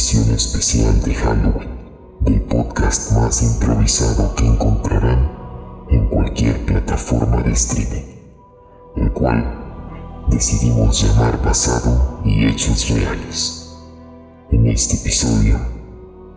[0.00, 1.68] edición especial de Halloween
[2.20, 5.30] del podcast más improvisado que encontrarán
[5.90, 8.06] en cualquier plataforma de streaming,
[8.96, 9.44] el cual
[10.30, 13.76] decidimos llamar basado y hechos reales.
[14.50, 15.58] En este episodio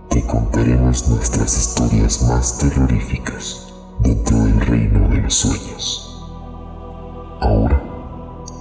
[0.10, 6.22] te contaremos nuestras historias más terroríficas dentro del reino de los sueños.
[7.40, 7.82] Ahora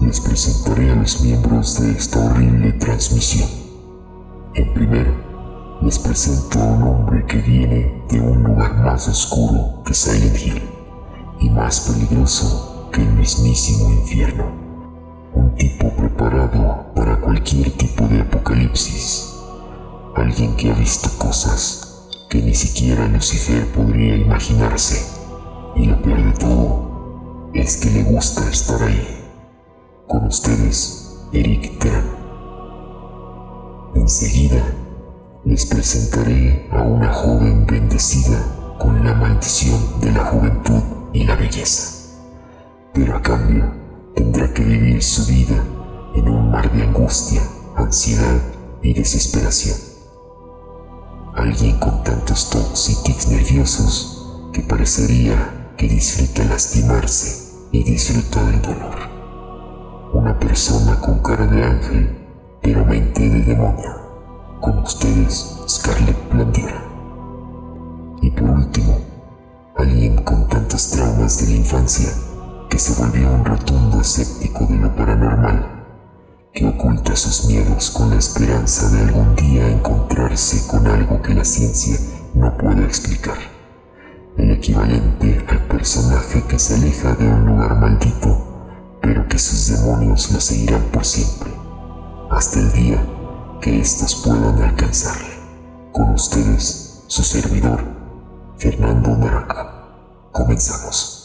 [0.00, 3.61] les presentaré a los miembros de esta horrible transmisión.
[4.54, 5.11] En primero,
[5.80, 10.62] les presento a un hombre que viene de un lugar más oscuro que Silent Hill
[11.40, 14.44] y más peligroso que el mismísimo infierno.
[15.34, 19.34] Un tipo preparado para cualquier tipo de apocalipsis.
[20.16, 25.02] Alguien que ha visto cosas que ni siquiera Lucifer podría imaginarse.
[25.76, 29.18] Y lo peor de todo es que le gusta estar ahí.
[30.07, 31.72] Con ustedes, Eric.
[33.94, 34.62] Enseguida
[35.44, 42.18] les presentaré a una joven bendecida con la maldición de la juventud y la belleza.
[42.94, 43.70] Pero a cambio
[44.14, 45.62] tendrá que vivir su vida
[46.14, 47.42] en un mar de angustia,
[47.76, 48.40] ansiedad
[48.82, 49.76] y desesperación.
[51.34, 58.62] Alguien con tantos tocs y tics nerviosos que parecería que disfruta lastimarse y disfruta del
[58.62, 59.12] dolor
[60.12, 62.21] una persona con cara de ángel,
[62.62, 63.91] pero mente de demonio.
[64.60, 66.82] Con ustedes, Scarlett Blandiera.
[68.22, 68.98] Y por último,
[69.77, 72.10] alguien con tantos traumas de la infancia
[72.70, 75.84] que se volvió un rotundo escéptico de lo paranormal,
[76.55, 81.44] que oculta sus miedos con la esperanza de algún día encontrarse con algo que la
[81.44, 81.98] ciencia
[82.34, 83.38] no puede explicar.
[84.38, 88.52] El equivalente al personaje que se aleja de un lugar maldito
[89.02, 91.50] pero que sus demonios lo seguirán por siempre,
[92.33, 93.06] hasta el día
[93.61, 95.28] que éstos puedan alcanzarle.
[95.92, 97.84] Con ustedes, su servidor,
[98.56, 100.30] Fernando Naraca.
[100.33, 101.21] Comenzamos.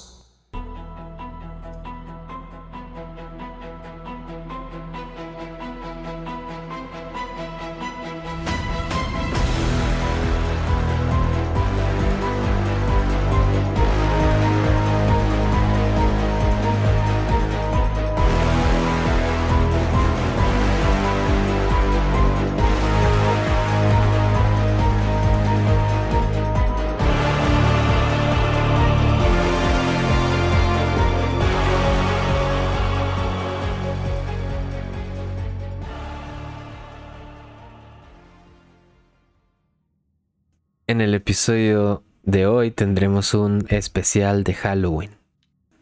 [40.97, 45.11] En el episodio de hoy tendremos un especial de Halloween.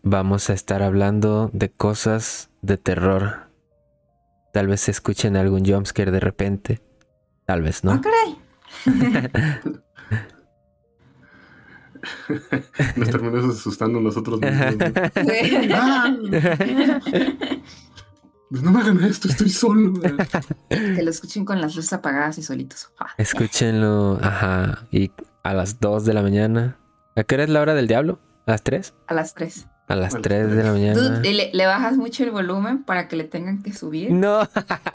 [0.04, 3.48] Vamos a estar hablando de cosas de terror.
[4.52, 6.82] Tal vez se escuchen algún jumpscare de repente.
[7.46, 7.94] Tal vez no.
[7.94, 8.38] ¡Ah, caray!
[12.98, 14.76] Nos terminamos asustando nosotros mismos.
[14.76, 14.84] ¿no?
[18.50, 19.94] Pues no me hagan esto, estoy solo.
[20.70, 22.90] que lo escuchen con las luces apagadas y solitos.
[23.00, 24.86] Ah, Escúchenlo, ajá.
[24.92, 25.12] Y
[25.44, 26.78] a las 2 de la mañana.
[27.16, 28.20] ¿A qué hora es la hora del diablo?
[28.46, 28.94] ¿A las 3?
[29.08, 29.68] A las 3.
[29.88, 31.20] A las A las 3 de la Tú mañana.
[31.22, 34.12] le, le bajas mucho el volumen para que le tengan que subir.
[34.12, 34.42] No,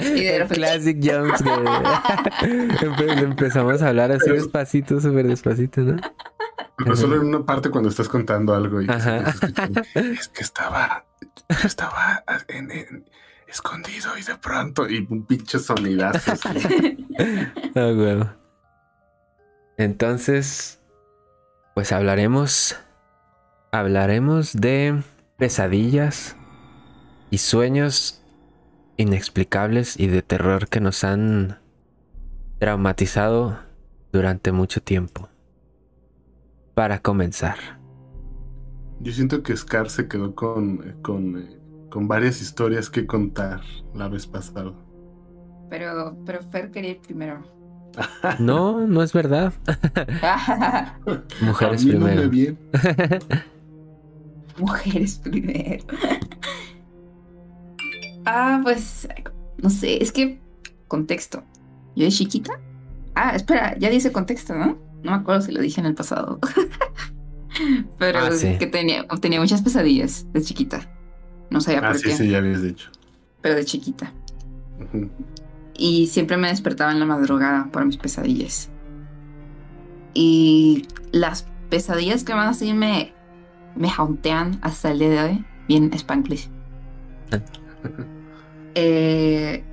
[0.00, 0.98] Y de repente- classic
[3.22, 5.96] empezamos a hablar así despacito, súper despacito, ¿no?
[6.76, 9.34] Pero solo en una parte cuando estás contando algo y que se Ajá.
[9.94, 11.04] es que estaba,
[11.64, 13.04] estaba en- en-
[13.50, 16.32] escondido y de pronto y un pinche sonidazo.
[17.76, 18.36] Ah.
[19.76, 20.80] Entonces,
[21.74, 22.76] pues hablaremos.
[23.72, 25.02] Hablaremos de
[25.36, 26.36] pesadillas
[27.30, 28.22] y sueños
[28.96, 31.58] inexplicables y de terror que nos han
[32.58, 33.58] traumatizado
[34.12, 35.28] durante mucho tiempo.
[36.74, 37.56] Para comenzar.
[39.00, 41.59] Yo siento que Scar se quedó con, con, eh,
[41.90, 43.60] con varias historias que contar
[43.94, 44.72] la vez pasada.
[45.68, 47.42] Pero, pero Fer quería ir primero.
[48.38, 49.52] No, no es verdad.
[51.40, 52.30] Mujeres no primero.
[52.30, 52.58] bien.
[54.58, 55.84] Mujeres primero.
[58.26, 59.08] ah, pues,
[59.62, 60.40] no sé, es que
[60.88, 61.42] contexto.
[61.96, 62.52] Yo de chiquita.
[63.14, 64.78] Ah, espera, ya dice contexto, ¿no?
[65.02, 66.38] No me acuerdo si lo dije en el pasado.
[67.98, 68.56] Pero Ah, sí.
[68.58, 70.80] que tenía, tenía muchas pesadillas de chiquita.
[71.50, 72.90] No sabía Ah, por sí, qué, sí, ya habías dicho.
[73.40, 74.12] pero de chiquita.
[75.76, 78.68] Y siempre me despertaba en la madrugada por mis pesadillas.
[80.14, 83.12] Y las pesadillas que más así me,
[83.76, 86.48] me hauntean hasta el día de hoy, bien Spanglish.
[88.74, 89.64] Eh,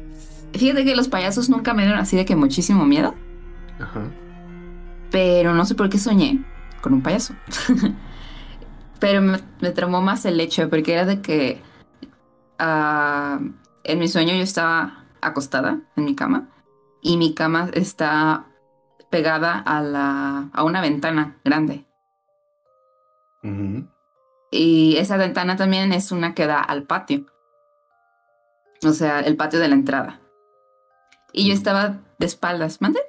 [0.53, 3.13] Fíjate que los payasos nunca me dieron así de que muchísimo miedo,
[3.79, 4.01] Ajá.
[5.11, 6.43] pero no sé por qué soñé
[6.81, 7.35] con un payaso.
[8.99, 11.61] pero me, me traumó más el hecho, porque era de que
[12.59, 13.39] ah,
[13.83, 16.49] en mi sueño yo estaba acostada en mi cama
[17.01, 18.47] y mi cama está
[19.09, 21.85] pegada a, la, a una ventana grande.
[24.51, 27.25] Y esa ventana también es una que da al patio.
[28.83, 30.19] O sea, el patio de la entrada.
[31.31, 32.81] Y yo estaba de espaldas.
[32.81, 32.99] ¿Mande?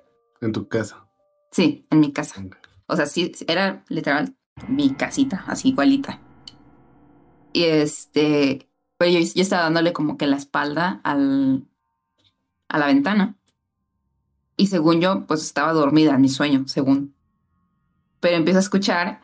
[0.40, 1.08] En tu casa.
[1.50, 2.42] Sí, en mi casa.
[2.86, 4.36] O sea, sí, era literal
[4.68, 6.20] mi casita, así igualita.
[7.52, 8.67] Y este,
[8.98, 11.64] pero yo, yo estaba dándole como que la espalda al,
[12.68, 13.36] a la ventana.
[14.56, 17.14] Y según yo, pues estaba dormida en mi sueño, según.
[18.20, 19.20] Pero empiezo a escuchar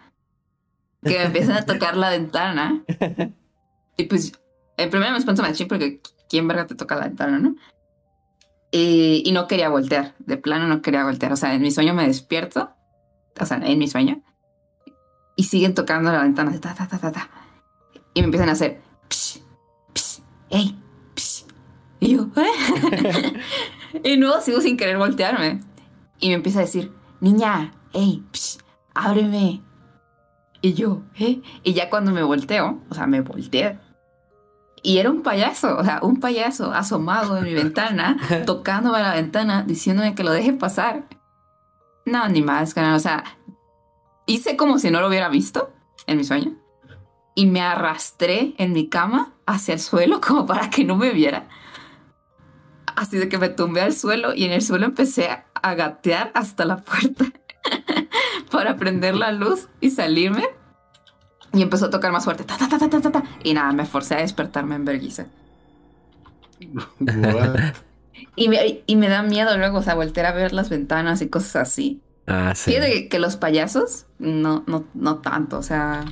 [1.02, 2.84] que me empiezan a tocar la ventana.
[3.96, 4.32] Y pues,
[4.76, 7.56] en primero me espanto machín porque ¿quién verga te toca la ventana, no?
[8.70, 11.32] Y, y no quería voltear, de plano no quería voltear.
[11.32, 12.72] O sea, en mi sueño me despierto,
[13.38, 14.22] o sea, en mi sueño,
[15.36, 17.30] y siguen tocando la ventana, ta, ta, ta, ta, ta.
[18.14, 19.43] Y me empiezan a hacer, psh,
[20.54, 20.78] ey.
[22.00, 23.34] Y yo, ¿eh?
[24.04, 25.60] y no, sigo sin querer voltearme.
[26.20, 28.58] Y me empieza a decir, niña, ey, psh,
[28.94, 29.62] ábreme.
[30.60, 31.42] Y yo, ¿eh?
[31.62, 33.78] Y ya cuando me volteo, o sea, me volteé.
[34.82, 38.16] Y era un payaso, o sea, un payaso asomado en mi ventana,
[38.46, 41.04] tocándome la ventana, diciéndome que lo deje pasar.
[42.06, 43.24] No, ni más, o sea,
[44.26, 45.72] hice como si no lo hubiera visto
[46.06, 46.63] en mi sueño.
[47.34, 51.48] Y me arrastré en mi cama hacia el suelo como para que no me viera.
[52.96, 56.64] Así de que me tumbé al suelo y en el suelo empecé a gatear hasta
[56.64, 57.24] la puerta
[58.52, 60.44] para prender la luz y salirme.
[61.52, 62.44] Y empezó a tocar más fuerte.
[62.44, 63.22] Ta, ta, ta, ta, ta, ta.
[63.42, 65.26] Y nada, me forcé a despertarme en vergüenza.
[68.36, 71.28] Y me, y me da miedo luego, o sea, voltear a ver las ventanas y
[71.28, 72.02] cosas así.
[72.26, 72.72] Ah, sí.
[72.72, 75.58] Fíjate que, que los payasos, no, no, no tanto.
[75.58, 76.04] O sea,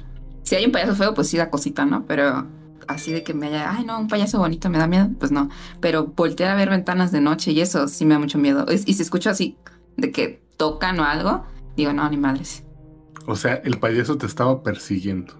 [0.52, 2.04] si hay un payaso feo, pues sí da cosita, ¿no?
[2.06, 2.46] Pero
[2.86, 5.48] así de que me haya, ay, no, un payaso bonito me da miedo, pues no.
[5.80, 8.66] Pero voltear a ver ventanas de noche y eso sí me da mucho miedo.
[8.68, 9.56] Es- Y si escucho así
[9.96, 11.44] de que tocan o algo,
[11.74, 12.64] digo, no, ni madres.
[13.26, 15.32] O sea, el payaso te estaba persiguiendo.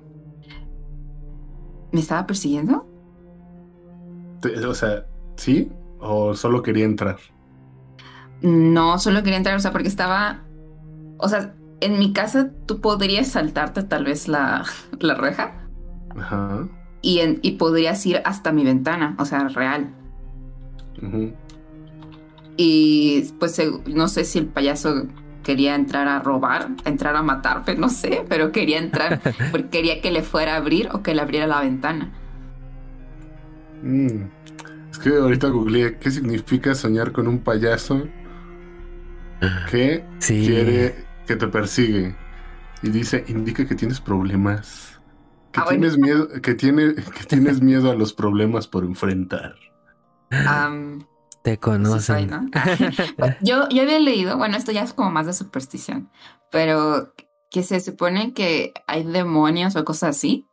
[1.93, 2.87] ¿Me estaba persiguiendo?
[4.67, 5.07] O sea,
[5.37, 5.71] ¿sí?
[6.01, 7.19] ¿O solo quería entrar?
[8.41, 10.41] No, solo quería entrar, o sea, porque estaba.
[11.19, 14.65] O sea, en mi casa tú podrías saltarte tal vez la,
[15.01, 15.67] la reja
[16.17, 16.69] Ajá.
[17.03, 19.95] y, en- y podrías ir hasta mi ventana, o sea, real.
[22.57, 25.07] Y pues no sé si el payaso
[25.43, 29.21] quería entrar a robar, entrar a matarme, no sé, pero quería entrar
[29.51, 32.13] porque quería que le fuera a abrir o que le abriera la ventana.
[33.83, 34.25] Mm.
[34.91, 38.03] Es que ahorita googleé qué significa soñar con un payaso
[39.71, 40.45] que Sí.
[40.47, 40.95] quiere
[41.27, 42.15] que te persigue.
[42.83, 45.01] Y dice, indica que tienes problemas.
[45.53, 45.81] Que Ah, bueno.
[45.81, 49.55] tienes miedo, que tiene, que tienes miedo a los problemas por enfrentar.
[51.43, 52.01] Te sí conocen.
[52.01, 52.47] soy, ¿no?
[53.43, 56.11] yo, yo había leído, bueno, esto ya es como más de superstición,
[56.51, 57.13] pero
[57.51, 60.49] que se supone que hay demonios o cosas así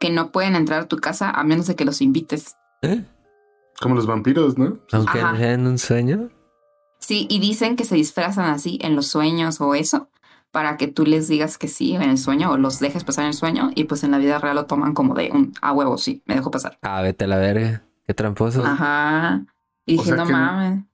[0.00, 2.56] que no pueden entrar a tu casa a menos de que los invites.
[2.82, 3.04] ¿Eh?
[3.80, 4.78] Como los vampiros, ¿no?
[4.92, 5.36] Aunque Ajá.
[5.36, 6.30] sea en un sueño.
[7.08, 10.10] Sí, y dicen que se disfrazan así en los sueños o eso,
[10.50, 13.28] para que tú les digas que sí en el sueño o los dejes pasar en
[13.28, 15.96] el sueño y pues en la vida real lo toman como de un a huevo,
[15.96, 16.78] sí, me dejo pasar.
[16.82, 17.82] Ah, vete a la verga.
[18.06, 18.62] Qué tramposo.
[18.62, 19.46] Ajá.
[19.86, 20.84] Y O dije, sea no mames.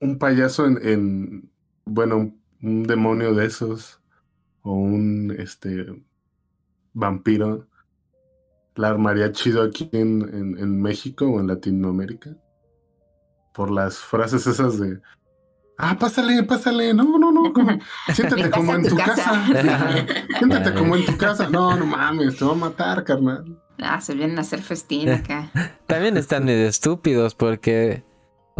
[0.00, 1.50] Un payaso en, en-
[1.86, 4.02] bueno, un, un demonio de esos.
[4.60, 5.86] O un este
[6.92, 7.66] vampiro.
[8.74, 12.36] La armaría chido aquí en, en, en México o en Latinoamérica.
[13.54, 15.00] Por las frases esas de
[15.78, 16.92] Ah, pásale, pásale.
[16.92, 17.52] No, no, no.
[17.54, 17.78] como-
[18.12, 19.14] siéntate como en tu tu casa.
[19.52, 20.06] casa.
[20.38, 21.48] Siéntate como en tu casa.
[21.48, 23.44] No, no mames, te va a matar, carnal.
[23.80, 25.50] Ah, se vienen a hacer festín acá.
[25.86, 28.02] También están medio estúpidos porque,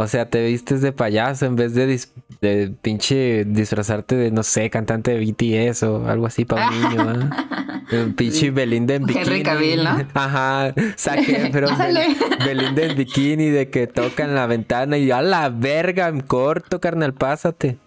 [0.00, 4.45] o sea, te vistes de payaso en vez de, dis- de pinche disfrazarte de, no
[4.45, 7.00] sé, cantante de BTS o algo así para un niño,
[7.31, 7.45] ¿ah?
[7.90, 8.50] Un pinche Sí.
[8.50, 9.25] Belinda en bikini.
[9.25, 9.90] Henry Cavill, ¿no?
[10.14, 11.69] Ajá, saque, pero.
[12.45, 16.81] Belinda en bikini de que toca en la ventana y a la verga, en corto,
[16.81, 17.78] carnal, pásate.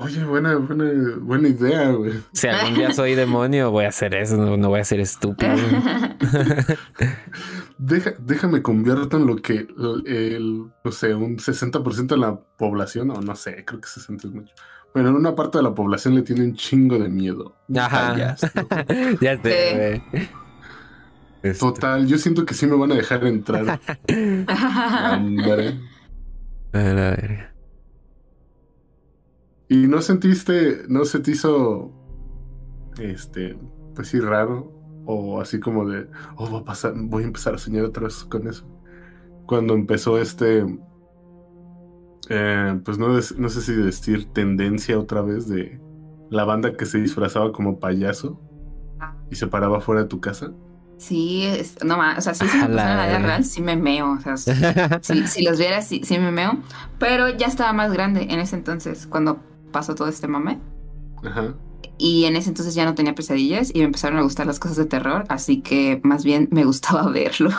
[0.00, 2.14] Oye, buena, buena, buena idea, güey.
[2.32, 5.52] Si algún día soy demonio, voy a hacer eso, no, no voy a ser estúpido.
[7.78, 13.10] Deja- déjame convierto en lo que el, el, no sé, un 60% de la población,
[13.10, 14.52] o no sé, creo que 60 es mucho.
[14.92, 17.54] Bueno, en una parte de la población le tiene un chingo de miedo.
[17.76, 18.16] Ajá.
[18.16, 19.76] ya sé, Sí.
[20.12, 20.28] güey.
[21.42, 23.78] Este, Total, yo siento que sí me van a dejar entrar.
[25.14, 25.78] Hombre.
[26.72, 27.54] a la verga.
[29.68, 31.92] ¿Y no sentiste, no se te hizo,
[32.98, 33.56] este,
[33.94, 34.77] pues sí, raro?
[35.10, 38.24] O así como de, oh, va a pasar, voy a empezar a soñar otra vez
[38.24, 38.66] con eso.
[39.46, 40.66] Cuando empezó este,
[42.28, 45.80] eh, pues no, des- no sé si decir tendencia otra vez de
[46.30, 48.40] la banda que se disfrazaba como payaso
[49.30, 50.52] y se paraba fuera de tu casa.
[50.98, 53.76] Sí, es- no más, o sea, sí, si me en la vida real, sí me
[53.76, 54.36] meo, o sea,
[55.02, 56.58] si los viera, sí, sí me meo,
[56.98, 59.38] pero ya estaba más grande en ese entonces, cuando
[59.72, 60.58] pasó todo este mame,
[61.24, 61.54] Ajá.
[61.98, 64.76] Y en ese entonces ya no tenía pesadillas y me empezaron a gustar las cosas
[64.76, 67.50] de terror, así que más bien me gustaba verlo.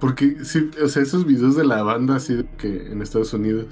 [0.00, 3.66] Porque sí, o sea, esos videos de la banda así de que en Estados Unidos,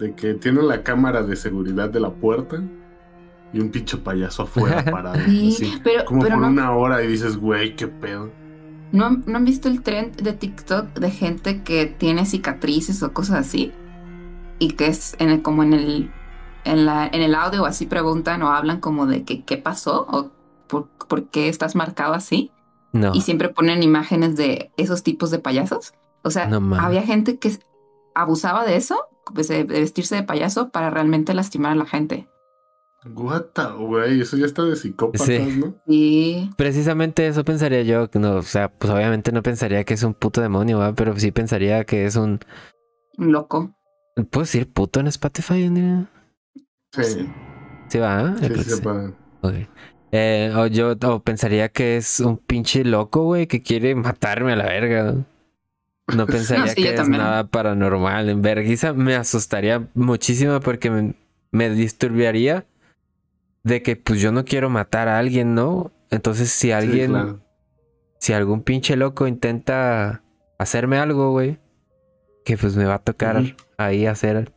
[0.00, 2.60] de que tienen la cámara de seguridad de la puerta
[3.52, 5.18] y un pinche payaso afuera parado.
[5.26, 8.30] Sí, así, pero, como pero por no, una hora y dices, güey, qué pedo.
[8.90, 13.12] ¿no, han- ¿no han visto el trend de TikTok de gente que tiene cicatrices o
[13.12, 13.70] cosas así?
[14.58, 16.10] Y que es en el- como en el,
[16.64, 20.30] en, la, en el audio así preguntan o hablan como de que qué pasó o
[20.66, 22.50] por, por qué estás marcado así.
[22.90, 23.14] No.
[23.14, 25.92] y siempre ponen imágenes de esos tipos de payasos.
[26.22, 27.52] O sea, No había gente que
[28.14, 28.98] abusaba de eso,
[29.34, 32.28] pues, de vestirse de payaso para realmente lastimar a la gente.
[33.14, 35.38] What the, güey, eso ya está de psicópatas, Sí.
[35.38, 35.74] ¿no?
[35.86, 38.08] Y Precisamente eso pensaría yo.
[38.14, 40.94] No, o sea, pues obviamente no pensaría que es un puto demonio, ¿va?
[40.94, 42.40] pero sí pensaría que es un.
[43.18, 43.74] un loco.
[44.30, 45.64] ¿Puedo decir puto en Spotify?
[45.64, 46.10] Andrea?
[46.92, 47.28] Sí, sí,
[47.88, 48.34] Sí, va.
[48.36, 48.82] Sí, creo que se sí.
[49.42, 49.54] Ok.
[50.10, 54.56] Eh, o yo o pensaría que es un pinche loco, güey, que quiere matarme a
[54.56, 55.12] la verga.
[55.12, 55.24] ¿no?
[56.16, 57.22] No pensaría No, sí, que es también.
[57.22, 58.30] nada paranormal.
[58.30, 61.14] En vergüenza me asustaría muchísimo porque me,
[61.50, 62.64] me disturbaría
[63.62, 65.92] de que pues yo no quiero matar a alguien, ¿no?
[66.10, 67.40] Entonces si Sí, alguien, claro.
[68.20, 70.22] si algún pinche loco intenta
[70.58, 71.58] hacerme algo, güey,
[72.46, 73.42] que pues me va a tocar
[73.76, 74.50] ahí hacer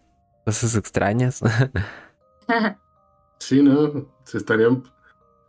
[0.46, 1.42] cosas extrañas.
[3.40, 4.84] Sí, no, se estarían.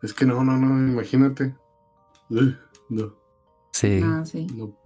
[0.03, 1.55] Es que no, no, no, imagínate.
[2.29, 3.15] No,
[3.73, 4.01] sí.
[4.03, 4.47] Ah, sí.
[4.55, 4.77] no,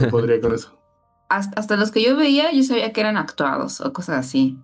[0.00, 0.76] no podría con eso.
[1.28, 4.58] hasta, hasta los que yo veía, yo sabía que eran actuados o cosas así.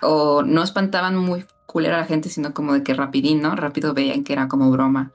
[0.00, 3.54] O no espantaban muy culera a la gente, sino como de que rapidín, ¿no?
[3.54, 5.12] Rápido veían que era como broma.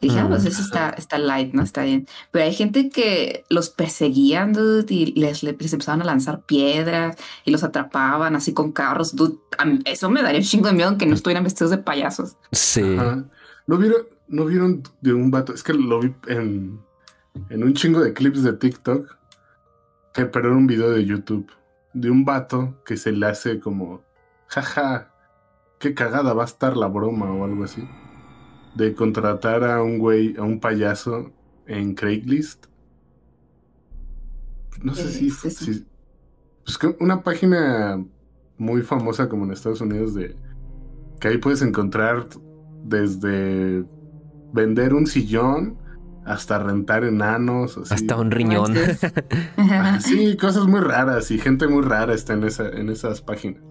[0.00, 0.48] Dije, ah, pues Mm.
[0.48, 1.62] eso está, está light, ¿no?
[1.62, 2.06] Está bien.
[2.30, 7.50] Pero hay gente que los perseguían, dude, y les, les empezaban a lanzar piedras y
[7.50, 9.38] los atrapaban así con carros, dude.
[9.64, 12.36] Mí- Eso me daría un chingo de miedo aunque no estuvieran vestidos de payasos.
[12.52, 12.96] Sí.
[12.98, 13.24] Ajá.
[13.66, 15.54] ¿No vieron, ¿No vieron de un vato?
[15.54, 16.78] Es que lo vi en,
[17.48, 19.16] en un chingo de clips de TikTok.
[20.12, 21.50] Que, pero era un video de YouTube.
[21.94, 24.02] De un vato que se le hace como.
[24.48, 25.10] Jaja.
[25.78, 27.86] Qué cagada va a estar la broma o algo así.
[28.76, 31.32] De contratar a un güey, a un payaso
[31.66, 32.66] en Craigslist.
[34.82, 35.84] No sé ¿Qué si, es
[36.64, 38.04] Pues que una página
[38.58, 40.36] muy famosa como en Estados Unidos de.
[41.20, 42.28] Que ahí puedes encontrar
[42.84, 43.84] desde
[44.52, 45.78] vender un sillón
[46.26, 47.78] hasta rentar enanos.
[47.78, 47.94] así.
[47.94, 48.74] Hasta un riñón.
[49.56, 53.62] Ah, Sí, cosas muy raras y gente muy rara está en, esa, en esas páginas.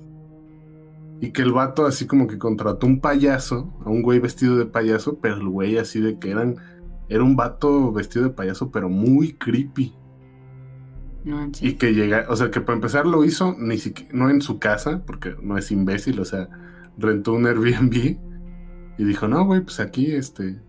[1.21, 4.65] Y que el vato así como que contrató un payaso, a un güey vestido de
[4.65, 6.57] payaso, pero el güey así de que eran,
[7.09, 9.95] era un vato vestido de payaso, pero muy creepy.
[11.23, 11.49] No.
[11.59, 14.59] Y que llega, o sea, que para empezar lo hizo ni siquiera, no en su
[14.59, 16.49] casa, porque no es imbécil, o sea,
[16.97, 18.17] rentó un Airbnb
[18.97, 20.59] y dijo, no, güey, pues aquí, este,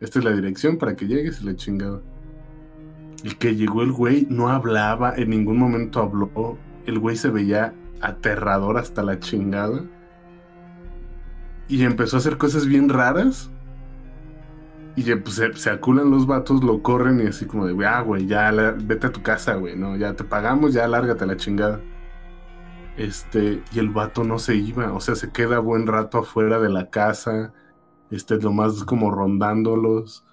[0.00, 2.00] esta es la dirección para que llegues y la chingada.
[3.22, 7.74] Y que llegó el güey, no hablaba, en ningún momento habló, el güey se veía
[8.00, 9.84] aterrador hasta la chingada.
[11.68, 13.50] Y empezó a hacer cosas bien raras.
[14.96, 18.52] Y pues se, aculan los vatos, lo corren y así como de, ah, güey, ya
[18.52, 21.80] vete a tu casa, güey, no, ya te pagamos, ya lárgate la chingada.
[22.96, 26.68] Este, y el vato no se iba, o sea, se queda buen rato afuera de
[26.68, 27.52] la casa,
[28.12, 30.24] este, lo más como rondándolos.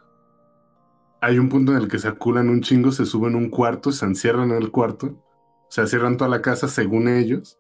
[1.22, 4.06] Hay un punto en el que se aculan un chingo, se suben un cuarto, se
[4.06, 5.24] encierran en el cuarto,
[5.70, 7.58] se cierran toda la casa según ellos,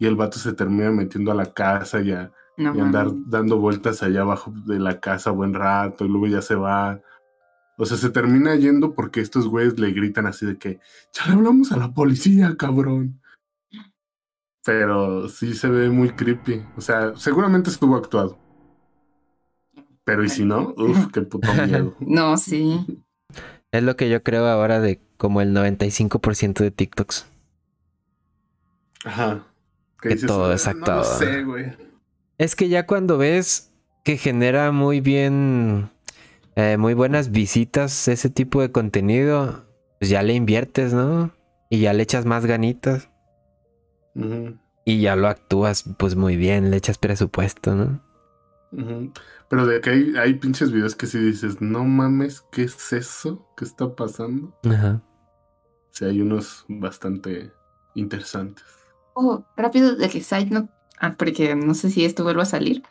[0.00, 3.58] y el vato se termina metiendo a la casa y a, No y andar dando
[3.58, 7.00] vueltas allá abajo de la casa buen rato y luego ya se va.
[7.78, 10.80] O sea, se termina yendo porque estos güeyes le gritan así de que
[11.12, 13.20] ya le hablamos a la policía, cabrón.
[14.64, 16.64] Pero sí se ve muy creepy.
[16.76, 18.38] O sea, seguramente estuvo actuado.
[20.04, 21.94] Pero y si no, uff, qué puto miedo.
[22.00, 23.02] No, sí.
[23.72, 27.26] Es lo que yo creo ahora de como el 95% de TikToks.
[29.04, 29.44] Ajá.
[30.00, 31.18] Que todo "Ah, es No lo actuado".
[31.18, 31.85] sé, güey.
[32.38, 33.72] Es que ya cuando ves
[34.04, 35.90] que genera muy bien
[36.56, 39.66] eh, muy buenas visitas, ese tipo de contenido,
[39.98, 41.30] pues ya le inviertes, ¿no?
[41.68, 43.10] Y ya le echas más ganitas.
[44.86, 48.02] Y ya lo actúas pues muy bien, le echas presupuesto, ¿no?
[49.48, 53.46] Pero de que hay, hay pinches videos que si dices, no mames, ¿qué es eso?
[53.56, 54.58] ¿Qué está pasando?
[54.64, 55.02] Ajá.
[55.90, 57.52] Sí, hay unos bastante
[57.94, 58.64] interesantes.
[59.14, 60.70] Oh, rápido de que side note,
[61.16, 62.82] porque no sé si esto vuelve a salir,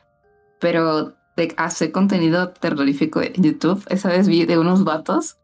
[0.60, 5.38] pero de hacer contenido terrorífico en YouTube, esa vez vi de unos vatos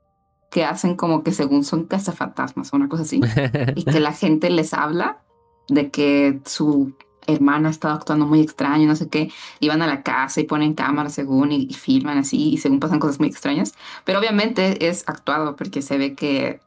[0.49, 3.21] que hacen como que según son cazafantasmas o una cosa así,
[3.75, 5.21] y que la gente les habla
[5.67, 6.93] de que su
[7.27, 10.45] hermana ha estado actuando muy extraño, no sé qué, y van a la casa y
[10.45, 14.87] ponen cámaras según y, y filman así, y según pasan cosas muy extrañas, pero obviamente
[14.87, 16.59] es actuado porque se ve que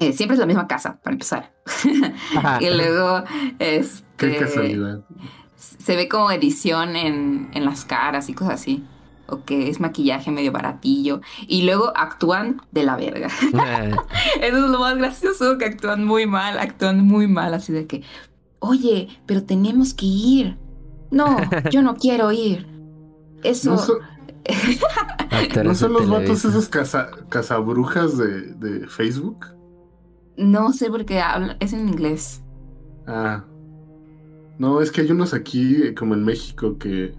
[0.00, 1.52] eh, siempre es la misma casa, para empezar.
[2.60, 3.22] y luego
[4.16, 5.04] Qué casualidad.
[5.56, 8.84] se ve como edición en, en las caras y cosas así.
[9.26, 11.20] O que es maquillaje medio baratillo.
[11.46, 13.28] Y luego actúan de la verga.
[14.40, 18.02] Eso es lo más gracioso, que actúan muy mal, actúan muy mal, así de que,
[18.58, 20.58] oye, pero tenemos que ir.
[21.10, 21.36] No,
[21.70, 22.66] yo no quiero ir.
[23.42, 23.70] Eso...
[23.70, 23.78] ¿No
[25.74, 29.46] son, no los vatos esos caza, cazabrujas de, de Facebook?
[30.36, 32.42] No sé por qué habla, es en inglés.
[33.06, 33.44] Ah.
[34.58, 37.14] No, es que hay unos aquí, como en México, que,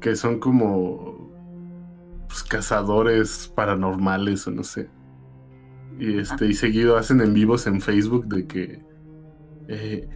[0.00, 1.30] que son como
[2.28, 4.90] pues, cazadores paranormales o no sé.
[5.98, 8.84] Y este, y seguido hacen en vivos en Facebook de que
[9.68, 10.08] eh,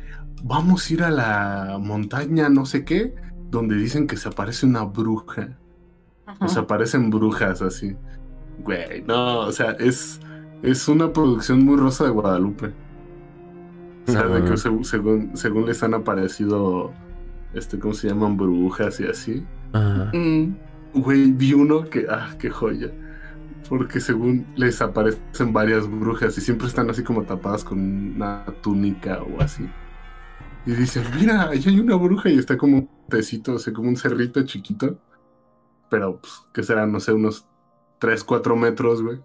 [0.43, 3.15] vamos a ir a la montaña, no sé qué,
[3.51, 5.59] donde dicen que se aparece una bruja.
[6.41, 7.97] O sea, aparecen brujas así.
[8.63, 10.21] Güey, no, o sea, es,
[10.63, 12.73] es una producción muy rosa de Guadalupe.
[14.07, 16.93] O sea, de que según, según les han aparecido,
[17.55, 18.37] este, ¿cómo se llaman?
[18.37, 19.47] Brujas y así.
[19.73, 20.11] Ajá.
[20.15, 20.57] Mm,
[20.93, 22.91] Güey, vi uno que, ah, qué joya.
[23.69, 27.79] Porque según les aparecen varias brujas y siempre están así como tapadas con
[28.17, 29.69] una túnica o así.
[30.67, 33.89] Y dicen, mira, ahí hay una bruja y está como un tecito, o sea, como
[33.89, 34.99] un cerrito chiquito.
[35.89, 37.47] Pero, pues, que serán, no sé, unos
[37.99, 39.21] 3, 4 metros, güey.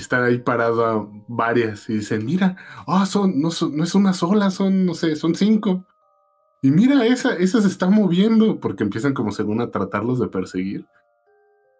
[0.00, 2.56] Están ahí paradas varias y dicen, mira,
[2.86, 5.84] ah, son, no, son- no es una sola, son, no sé, son cinco.
[6.62, 10.86] Y mira, esa, esa se está moviendo porque empiezan como según a tratarlos de perseguir.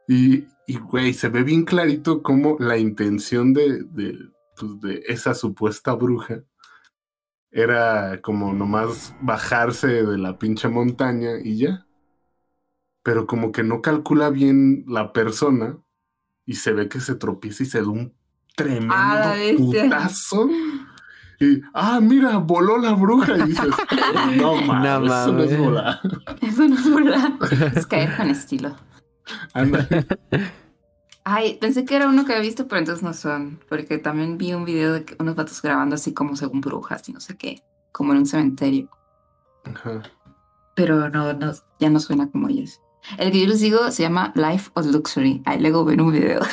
[0.06, 4.18] Y, y güey, se ve bien clarito como la intención de, de,
[4.56, 6.42] pues, de esa supuesta bruja
[7.50, 11.86] era como nomás bajarse de la pinche montaña y ya.
[13.02, 15.78] Pero como que no calcula bien la persona
[16.48, 18.14] y se ve que se tropieza y se da un
[18.56, 20.48] tremendo Ah, putazo.
[21.38, 23.36] Y, ah, mira, voló la bruja.
[23.36, 23.66] Y dices,
[24.38, 26.00] no mames, No eso no es volar.
[26.40, 27.32] Eso no es verdad.
[27.76, 28.74] Es caer con estilo.
[29.52, 29.86] Anda.
[31.24, 33.60] Ay, pensé que era uno que había visto, pero entonces no son.
[33.68, 37.20] Porque también vi un video de unos vatos grabando así como según brujas y no
[37.20, 37.62] sé qué.
[37.92, 38.88] Como en un cementerio.
[39.64, 40.00] Ajá.
[40.74, 42.80] Pero no, no, ya no suena como ellos.
[43.16, 45.42] El que yo les digo se llama Life of Luxury.
[45.46, 46.40] Ahí luego ven un video.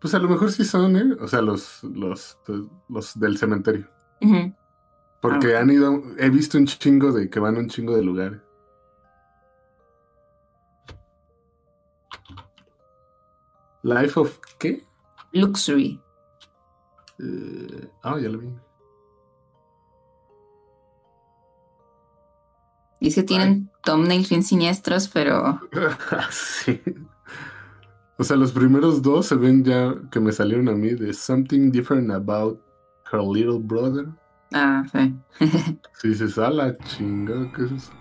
[0.00, 1.14] Pues a lo mejor sí son, ¿eh?
[1.20, 2.36] O sea, los, los,
[2.88, 3.86] los del cementerio.
[5.20, 5.60] Porque Ah.
[5.60, 8.40] han ido, he visto un chingo de que van a un chingo de lugares.
[13.82, 14.84] Life of ¿qué?
[15.32, 16.00] Luxury.
[17.18, 18.48] Eh, Ah, ya lo vi.
[23.02, 25.60] Y es que tienen thumbnails bien siniestros, pero
[26.30, 26.80] sí.
[28.16, 31.72] O sea, los primeros dos se ven ya que me salieron a mí de Something
[31.72, 32.60] Different About
[33.12, 34.06] Her Little Brother.
[34.54, 35.14] ah, sí.
[36.00, 37.92] Si dices, a la chingada, ¿qué es eso?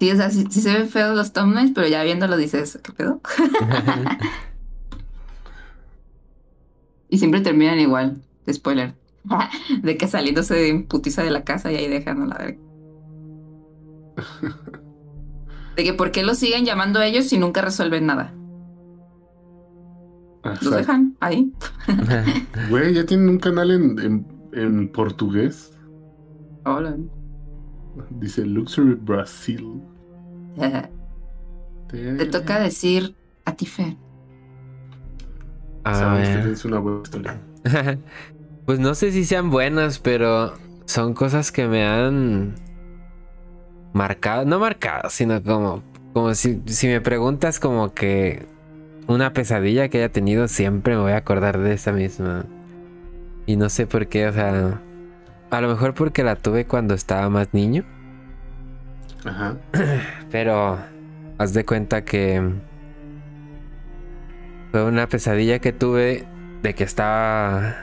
[0.00, 2.92] Sí, o sea, sí, sí se ven feos los thumbnails, pero ya viéndolo dices, ¿qué
[2.92, 3.20] pedo?
[7.08, 8.94] Y siempre terminan igual, spoiler.
[9.82, 12.65] De que saliéndose de putiza de la casa y ahí dejan a la verga.
[15.76, 18.32] De que por qué los siguen llamando a ellos si nunca resuelven nada.
[20.42, 21.52] Ah, Los dejan ahí.
[22.70, 25.72] Güey, ya tienen un canal en, en, en portugués.
[26.64, 26.96] Hola.
[28.10, 29.82] Dice Luxury Brasil.
[31.88, 33.96] Te toca decir a ti, Fer.
[36.50, 37.40] Es una buena historia.
[38.66, 40.54] pues no sé si sean buenas, pero
[40.86, 42.54] son cosas que me han
[43.96, 45.82] marcado, no marcado, sino como,
[46.12, 48.46] como si, si me preguntas como que
[49.06, 52.44] una pesadilla que haya tenido, siempre me voy a acordar de esa misma.
[53.46, 54.80] Y no sé por qué, o sea,
[55.50, 57.84] a lo mejor porque la tuve cuando estaba más niño,
[59.24, 59.56] Ajá.
[60.30, 60.78] pero
[61.38, 62.42] haz de cuenta que
[64.72, 66.26] fue una pesadilla que tuve
[66.62, 67.76] de que estaba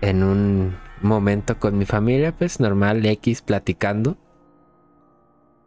[0.00, 4.16] en un momento con mi familia, pues normal, X, platicando.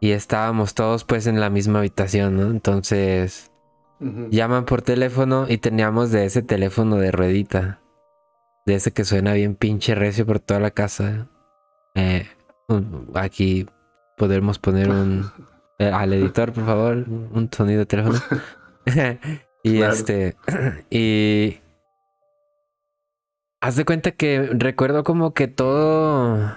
[0.02, 2.50] Y estábamos todos pues en la misma habitación, ¿no?
[2.50, 3.52] Entonces
[4.00, 7.78] llaman por teléfono y teníamos de ese teléfono de ruedita.
[8.66, 11.28] De ese que suena bien pinche recio por toda la casa.
[11.94, 12.26] Eh,
[12.66, 13.66] un- aquí
[14.16, 15.30] podremos poner un...
[15.78, 18.18] eh, al editor, por favor, un sonido de teléfono.
[19.62, 19.92] y Claro.
[19.92, 20.36] este...
[20.90, 21.60] Y...
[23.60, 26.56] Haz de cuenta que recuerdo como que todo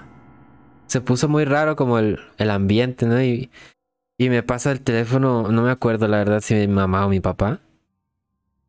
[0.87, 3.21] se puso muy raro como el, el ambiente, ¿no?
[3.21, 3.49] Y,
[4.17, 7.19] y me pasa el teléfono, no me acuerdo la verdad si mi mamá o mi
[7.19, 7.59] papá.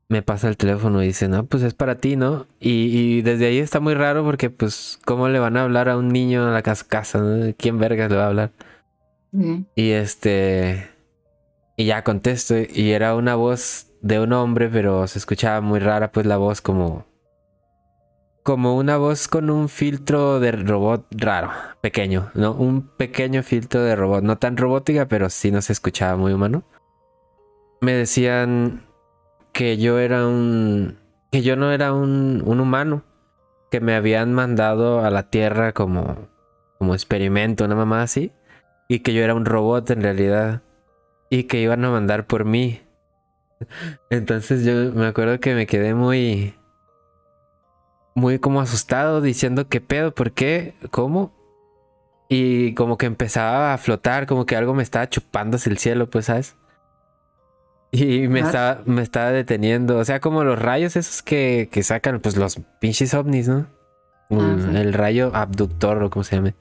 [0.09, 2.46] Me pasa el teléfono y dice, no, pues es para ti, ¿no?
[2.61, 5.96] Y, y desde ahí está muy raro porque pues, ¿cómo le van a hablar a
[5.96, 7.18] un niño a la cas- casa?
[7.18, 7.52] ¿no?
[7.59, 8.52] ¿Quién vergas le va a hablar?
[9.33, 9.66] Sí.
[9.74, 10.90] Y este...
[11.76, 16.12] Y ya contesto y era una voz de un hombre, pero se escuchaba muy rara
[16.12, 17.05] pues la voz como...
[18.47, 22.53] Como una voz con un filtro de robot raro, pequeño, ¿no?
[22.53, 26.63] Un pequeño filtro de robot, no tan robótica, pero sí no se escuchaba muy humano.
[27.81, 28.87] Me decían
[29.53, 30.97] que yo era un...
[31.33, 33.03] que yo no era un, un humano,
[33.69, 36.29] que me habían mandado a la Tierra como...
[36.79, 38.31] como experimento, una mamá así
[38.89, 40.63] y que yo era un robot en realidad
[41.31, 42.81] y que iban a mandar por mí.
[44.11, 46.55] Entonces yo me acuerdo que me quedé muy
[48.16, 50.74] muy como asustado diciendo qué pedo, ¿por qué?
[50.90, 51.33] ¿Cómo?
[52.29, 56.11] Y como que empezaba a flotar, como que algo me estaba chupando hacia el cielo,
[56.11, 56.57] pues, ¿sabes?
[57.92, 58.46] Y me Ah.
[58.46, 59.96] estaba, me estaba deteniendo.
[59.98, 63.66] O sea, como los rayos esos que, que sacan, pues los pinches ovnis, ¿no?
[64.31, 64.76] Ah, Mm, sí.
[64.76, 66.55] El rayo abductor o como se llame.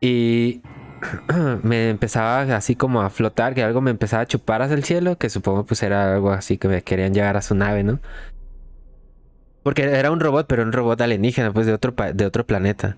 [0.00, 0.62] Y
[1.64, 5.18] me empezaba así como a flotar, que algo me empezaba a chupar hacia el cielo,
[5.18, 7.98] que supongo pues era algo así que me querían llegar a su nave, ¿no?
[9.62, 12.96] Porque era un robot, pero un robot alienígena, pues de otro, de otro planeta.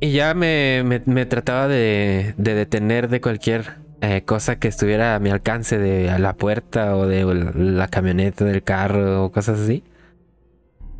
[0.00, 5.14] Y ya me, me- me trataba de, de detener de cualquier eh, cosa que estuviera
[5.14, 9.60] a mi alcance, de a la puerta o de la camioneta del carro o cosas
[9.60, 9.82] así.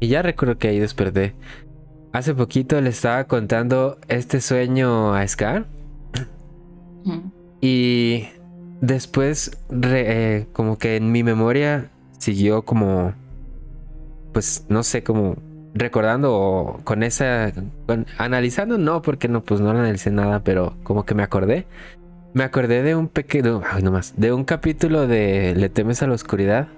[0.00, 1.34] Y ya recuerdo que ahí desperté.
[2.12, 5.66] Hace poquito le estaba contando este sueño a Scar.
[7.60, 8.28] Y
[8.80, 13.14] después, re- eh, como que en mi memoria siguió como,
[14.38, 15.35] pues no sé, como
[15.74, 17.53] recordando o con esa,
[18.18, 21.66] analizando, no, porque no, pues no analicé nada, pero como que me acordé.
[22.35, 26.07] Me acordé de un pequeño, ay, no más, de un capítulo de Le temes a
[26.07, 26.68] la oscuridad.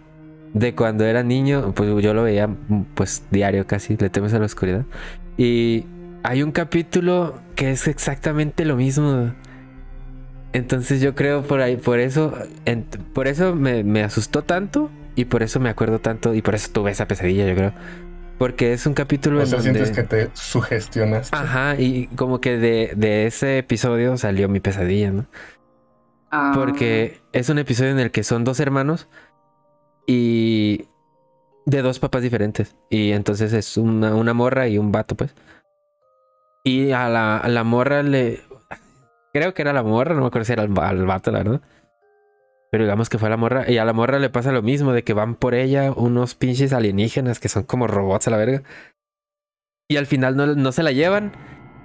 [0.54, 2.48] De cuando era niño, pues yo lo veía
[2.94, 4.86] pues diario casi, Le temes a la oscuridad.
[5.36, 5.84] Y
[6.22, 9.34] hay un capítulo que es exactamente lo mismo.
[10.54, 12.32] Entonces yo creo por ahí, por eso,
[12.64, 16.70] en- por eso me asustó tanto y por eso me acuerdo tanto y por eso
[16.72, 17.72] tuve esa pesadilla, yo creo.
[18.38, 19.84] Porque es un capítulo O en sea, donde...
[19.84, 21.36] sientes que te sugestionaste.
[21.36, 25.26] Ajá, y como que de, de ese episodio salió mi pesadilla, ¿no?
[26.30, 29.08] Ah, Porque es un episodio en el que son dos hermanos
[30.06, 30.86] y
[31.66, 32.76] de dos papás diferentes.
[32.88, 35.34] Y entonces es una, una morra y un vato, pues.
[36.64, 38.40] Y a la, a la morra le...
[39.32, 41.38] Creo que era la morra, no me acuerdo si era el, va- el vato, la
[41.38, 41.60] verdad.
[42.70, 43.70] Pero digamos que fue la morra.
[43.70, 46.72] Y a la morra le pasa lo mismo, de que van por ella unos pinches
[46.72, 48.62] alienígenas que son como robots a la verga.
[49.88, 51.32] Y al final no, no se la llevan.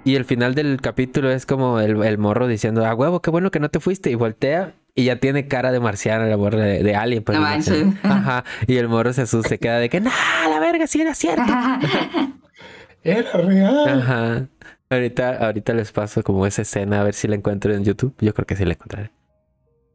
[0.04, 3.50] Y el final del capítulo es como el, el morro diciendo, ah, huevo, qué bueno
[3.50, 4.10] que no te fuiste.
[4.10, 7.24] Y voltea y ya tiene cara de marciano, la morra de, de alien.
[7.24, 7.84] pues, No imagínate.
[7.84, 8.04] manches.
[8.10, 8.44] Ajá.
[8.68, 10.12] Y el morro se asusta, se queda de que, nah,
[10.48, 11.42] la verga, sí era cierto.
[13.02, 13.88] Era real.
[14.00, 14.48] Ajá.
[14.90, 18.14] Ahorita, ahorita les paso como esa escena a ver si la encuentro en YouTube.
[18.20, 19.10] Yo creo que sí la encontraré.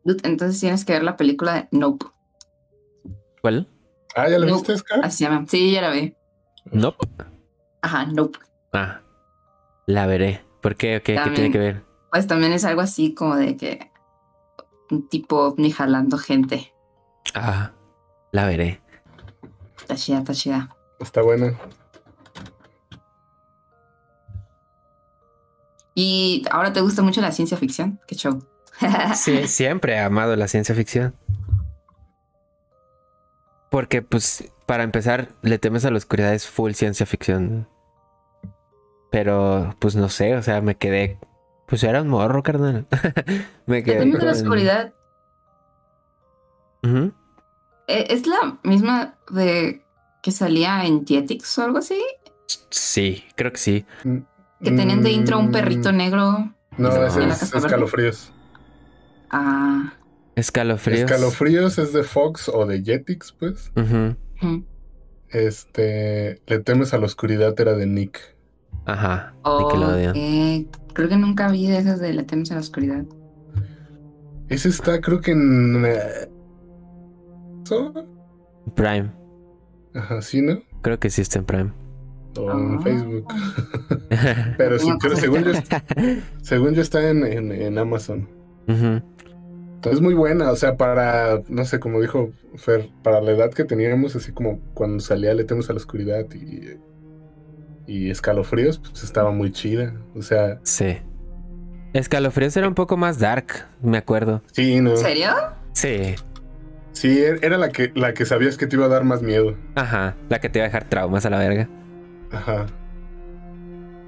[0.04, 2.06] Dude, Entonces tienes que ver la película de Nope.
[3.42, 3.68] ¿Cuál?
[4.16, 4.56] Ah, ¿ya lo No.
[4.56, 5.04] viste, Scar?
[5.06, 5.46] Así se llama.
[5.48, 6.16] Sí, ya la vi.
[6.66, 7.08] Nope.
[7.82, 8.40] Ajá, Nope.
[8.74, 9.02] Ah.
[9.88, 10.44] La veré.
[10.62, 11.02] ¿Por qué?
[11.04, 11.36] ¿Qué, ¿Qué También.
[11.36, 11.84] tiene que ver?
[12.12, 13.92] Pues también es algo así como de que
[14.90, 16.74] un tipo ovni jalando gente.
[17.34, 17.72] Ah.
[18.32, 18.82] La veré.
[19.80, 20.76] Está chida, está chida.
[21.00, 21.58] Está buena.
[25.94, 28.00] Y ahora te gusta mucho la ciencia ficción.
[28.08, 28.40] Qué show.
[29.16, 31.16] Sí, siempre he amado la ciencia ficción.
[33.70, 37.68] Porque, pues, para empezar, le temes a la oscuridad es full ciencia ficción.
[39.12, 41.18] Pero, pues no sé, o sea, me quedé.
[41.68, 42.86] Pues era un morro, carnal.
[43.66, 44.00] me quedé.
[44.00, 44.94] De la con- oscuridad.
[46.84, 49.86] Eh, ¿Es la misma de
[50.22, 52.02] que salía en Tietix o algo así?
[52.70, 53.86] Sí, creo que sí.
[54.64, 56.54] Que tenían de intro un Mm, perrito negro.
[56.78, 58.32] No, ese ¿En la es escalofríos.
[59.32, 59.94] Ah,
[60.36, 61.02] Escalofríos.
[61.02, 63.72] Escalofríos es de Fox o de Jetix, pues.
[63.76, 64.64] Ujú.
[65.30, 68.20] Este, Le temes a la oscuridad era de Nick.
[68.86, 69.34] Ajá.
[69.46, 70.12] Nickelodeon.
[70.68, 70.78] Ok.
[70.94, 73.06] Creo que nunca vi de esas de La temes a la oscuridad.
[74.50, 75.86] Ese está, creo que en.
[75.86, 76.30] eh,
[77.64, 77.94] ¿so?
[78.76, 79.12] Prime.
[79.94, 80.62] Ajá, sí, ¿no?
[80.82, 81.72] Creo que sí está en Prime.
[82.38, 82.82] O en Ah.
[82.84, 83.34] Facebook.
[84.58, 85.52] Pero sí, creo- según, yo,
[86.42, 88.28] según yo está en, en, en Amazon.
[88.72, 93.52] Entonces es muy buena, o sea, para, no sé, como dijo Fer, para la edad
[93.52, 96.78] que teníamos, así como cuando salía Le temes a la oscuridad y,
[97.88, 99.94] y escalofríos, pues estaba muy chida.
[100.16, 100.98] O sea, Sí.
[101.94, 103.48] Escalofríos era un poco más dark,
[103.82, 104.42] me acuerdo.
[104.54, 104.92] sí, ¿no?
[104.92, 105.30] ¿En serio?
[105.74, 106.16] Sí.
[106.94, 109.56] Sí, er- era la que, la que sabías que te iba a dar más miedo.
[109.76, 110.16] Ajá.
[110.30, 111.68] La que te iba a dejar traumas a la verga.
[112.32, 112.66] Ajá.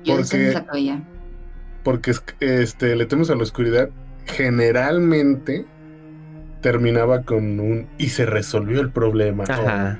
[0.03, 1.01] Yo Porque- veía.
[1.83, 3.89] Porque es- este, Le temes a la oscuridad
[4.25, 5.65] generalmente
[6.61, 9.43] terminaba con un y se resolvió el problema.
[9.47, 9.99] Ajá.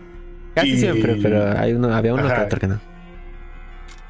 [0.55, 2.43] Casi Y- siempre, pero hay uno, había uno que Ajá.
[2.45, 2.79] otro que no.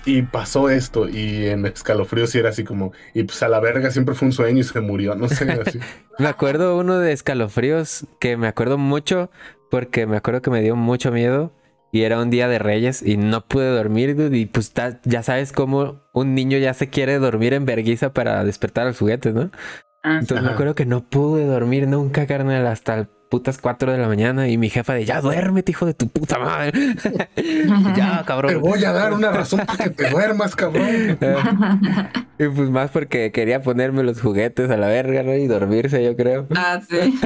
[0.05, 3.89] Y pasó esto, y en escalofríos sí era así como, y pues a la verga
[3.89, 5.79] siempre fue un sueño y se murió, no sé, así.
[6.19, 9.31] Me acuerdo uno de escalofríos que me acuerdo mucho
[9.71, 11.53] porque me acuerdo que me dio mucho miedo
[11.93, 15.23] y era un día de Reyes y no pude dormir dude, y pues ta- ya
[15.23, 19.33] sabes cómo un niño ya se quiere dormir en verguiza para despertar a los juguetes,
[19.33, 19.51] ¿no?
[20.03, 20.17] Ah.
[20.19, 24.07] Entonces me acuerdo que no pude dormir nunca, carnal, hasta el putas 4 de la
[24.07, 26.71] mañana y mi jefa de ya duérmete, hijo de tu puta madre.
[27.95, 28.61] ya, Te cabrón.
[28.61, 31.17] voy a dar una razón para que te duermas, cabrón.
[32.37, 35.33] y pues más porque quería ponerme los juguetes a la verga, ¿no?
[35.33, 36.47] Y dormirse, yo creo.
[36.55, 37.19] ah, sí.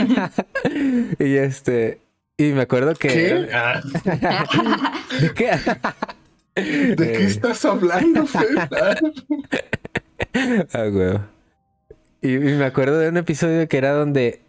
[1.19, 1.99] y este.
[2.37, 3.07] Y me acuerdo que.
[3.09, 3.49] ¿Qué?
[3.53, 3.81] Ah,
[5.19, 5.51] ¿De qué?
[6.55, 8.69] ¿De qué Eh, estás hablando, Fer?
[10.73, 11.19] Ah, huevo.
[12.21, 14.41] Y, y me acuerdo de un episodio que era donde.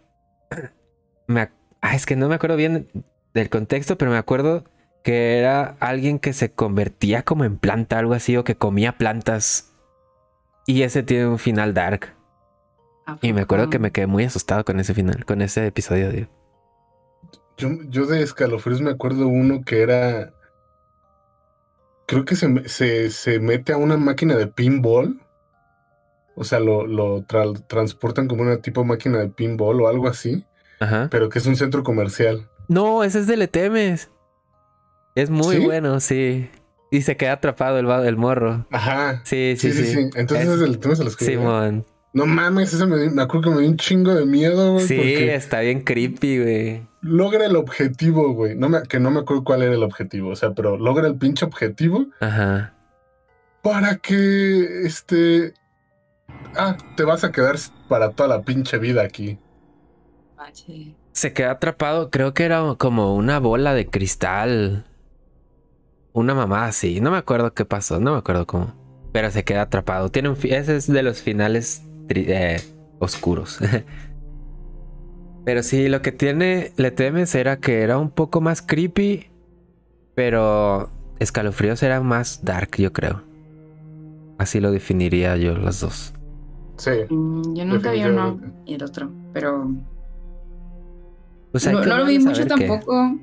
[1.27, 1.49] Me,
[1.81, 2.87] ah, es que no me acuerdo bien
[3.33, 4.65] del contexto, pero me acuerdo
[5.03, 9.73] que era alguien que se convertía como en planta, algo así, o que comía plantas.
[10.65, 12.15] Y ese tiene un final dark.
[13.21, 16.27] Y me acuerdo que me quedé muy asustado con ese final, con ese episodio, digo.
[17.57, 20.33] Yo, yo de escalofríos me acuerdo uno que era.
[22.07, 25.19] Creo que se, se, se mete a una máquina de pinball.
[26.39, 30.45] O sea, lo, lo tra- transportan como una tipo máquina de pinball o algo así.
[30.79, 31.09] Ajá.
[31.11, 32.47] Pero que es un centro comercial.
[32.69, 34.09] No, ese es de Le Temes.
[35.15, 35.65] Es muy ¿Sí?
[35.65, 36.49] bueno, sí.
[36.91, 38.65] Y se queda atrapado el, el morro.
[38.71, 39.21] Ajá.
[39.25, 39.85] Sí, sí, Sí, sí.
[39.85, 40.09] sí, sí.
[40.15, 41.39] Entonces Es- es el tema de la oscuridad.
[41.39, 41.85] Simón.
[42.13, 44.87] No mames, ese me, me acuerdo que me dio un chingo de miedo, güey.
[44.87, 46.87] Sí, está bien creepy, güey.
[47.01, 48.55] logra el objetivo, güey.
[48.55, 51.15] No me, que no me acuerdo cuál era el objetivo, o sea, pero logra el
[51.17, 52.73] pinche objetivo Ajá.
[53.61, 55.53] para que, este...
[56.55, 57.55] Ah, te vas a quedar
[57.87, 59.37] para toda la pinche vida aquí.
[60.37, 60.51] Ah.
[61.11, 64.85] Se queda atrapado, creo que era como una bola de cristal.
[66.13, 67.01] Una mamá así.
[67.01, 68.73] No me acuerdo qué pasó, no me acuerdo cómo.
[69.11, 70.09] Pero se queda atrapado.
[70.09, 72.61] Tiene un ese es de los finales eh,
[72.99, 73.59] oscuros.
[75.45, 79.29] pero sí, lo que tiene Le Temes era que era un poco más creepy.
[80.15, 80.89] Pero
[81.19, 83.23] Escalofríos era más dark, yo creo.
[84.37, 86.13] Así lo definiría yo los dos.
[86.79, 86.91] Sí.
[87.13, 89.69] Mm, Yo nunca vi uno y el otro, pero
[91.51, 92.47] Pues no, lo vi mucho qué.
[92.47, 93.15] tampoco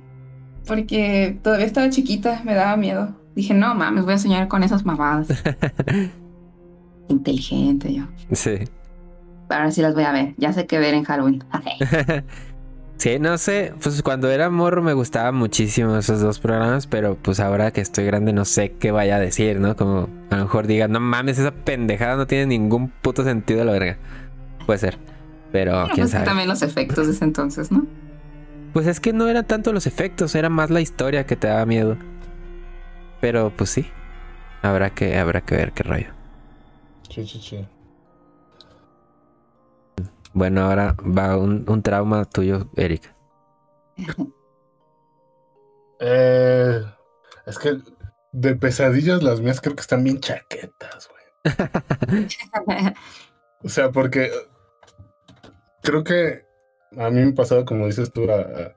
[0.66, 3.14] porque todavía estaba chiquita, me daba miedo.
[3.34, 5.28] Dije, no mames, voy a soñar con esas mamadas.
[7.08, 8.04] Inteligente yo.
[8.32, 8.58] Sí.
[9.48, 10.34] Ahora sí las voy a ver.
[10.38, 11.44] Ya sé qué ver en Halloween.
[12.98, 17.40] Sí, no sé, pues cuando era morro me gustaban muchísimo esos dos programas, pero pues
[17.40, 19.76] ahora que estoy grande no sé qué vaya a decir, ¿no?
[19.76, 23.72] Como a lo mejor diga, no mames, esa pendejada no tiene ningún puto sentido la
[23.72, 23.98] verga.
[24.64, 24.98] Puede ser,
[25.52, 26.24] pero Bueno, quién pues sabe.
[26.24, 27.86] también los efectos de ese entonces, ¿no?
[28.72, 31.66] Pues es que no eran tanto los efectos, era más la historia que te daba
[31.66, 31.98] miedo.
[33.20, 33.86] Pero pues sí,
[34.62, 36.08] habrá que, habrá que ver qué rollo.
[37.10, 37.66] Sí, sí, sí.
[40.36, 43.10] Bueno, ahora va un, un trauma tuyo, Eric.
[45.98, 46.84] Eh,
[47.46, 47.78] es que
[48.32, 51.24] de pesadillas las mías creo que están bien chaquetas, güey.
[53.64, 54.30] O sea, porque
[55.82, 56.44] creo que
[56.98, 58.76] a mí me pasaba, como dices tú, a,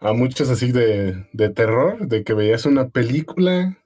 [0.00, 3.76] a muchos así de, de terror, de que veías una película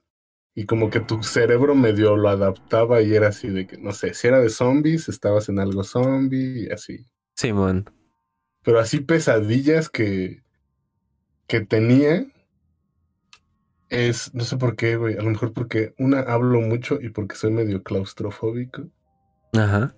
[0.57, 4.15] y como que tu cerebro medio lo adaptaba y era así de que, no sé,
[4.15, 7.05] si era de zombies, estabas en algo zombie y así.
[7.35, 7.87] Simón.
[8.63, 10.41] Pero así pesadillas que,
[11.45, 12.25] que tenía
[13.89, 17.35] es, no sé por qué, güey, a lo mejor porque una hablo mucho y porque
[17.35, 18.89] soy medio claustrofóbico.
[19.53, 19.93] Ajá.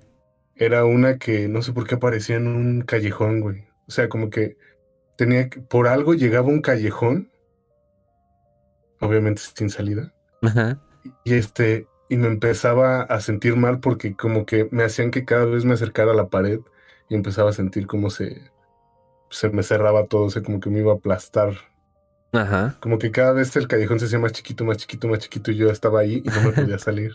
[0.56, 3.64] era una que no sé por qué aparecía en un callejón, güey.
[3.88, 4.58] O sea, como que
[5.16, 7.32] tenía que, por algo llegaba un callejón,
[9.00, 10.80] obviamente sin salida, Ajá.
[11.24, 15.46] y este, y me empezaba a sentir mal porque como que me hacían que cada
[15.46, 16.60] vez me acercara a la pared
[17.10, 18.52] y empezaba a sentir como se,
[19.30, 21.54] se me cerraba todo, o sea, como que me iba a aplastar.
[22.32, 22.76] Ajá.
[22.80, 25.56] Como que cada vez el callejón se hacía más chiquito, más chiquito, más chiquito y
[25.58, 27.14] yo estaba ahí y no me podía salir.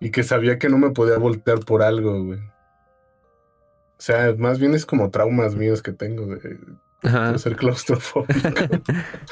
[0.00, 2.38] Y que sabía que no me podía voltear por algo, güey.
[2.38, 6.58] O sea, más bien es como traumas míos que tengo de,
[7.02, 7.32] Ajá.
[7.32, 8.32] de ser claustrofóbico.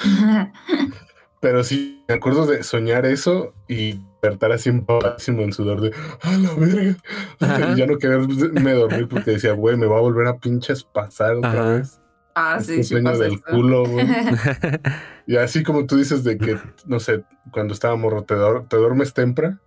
[1.40, 6.36] Pero sí, me acuerdo de soñar eso y despertar así empapadísimo en sudor de ¡Ah,
[6.36, 6.96] la verga!
[7.40, 7.72] Ajá.
[7.72, 11.36] Y ya no quererme dormir porque decía, güey, me va a volver a pinches pasar
[11.36, 11.72] otra Ajá.
[11.74, 12.00] vez.
[12.34, 12.88] ah, Este sí, sí.
[12.90, 14.06] sueño del culo, güey.
[15.26, 17.22] Y así como tú dices de que, no sé,
[17.52, 18.34] cuando estaba morro, te,
[18.68, 19.60] te duermes temprano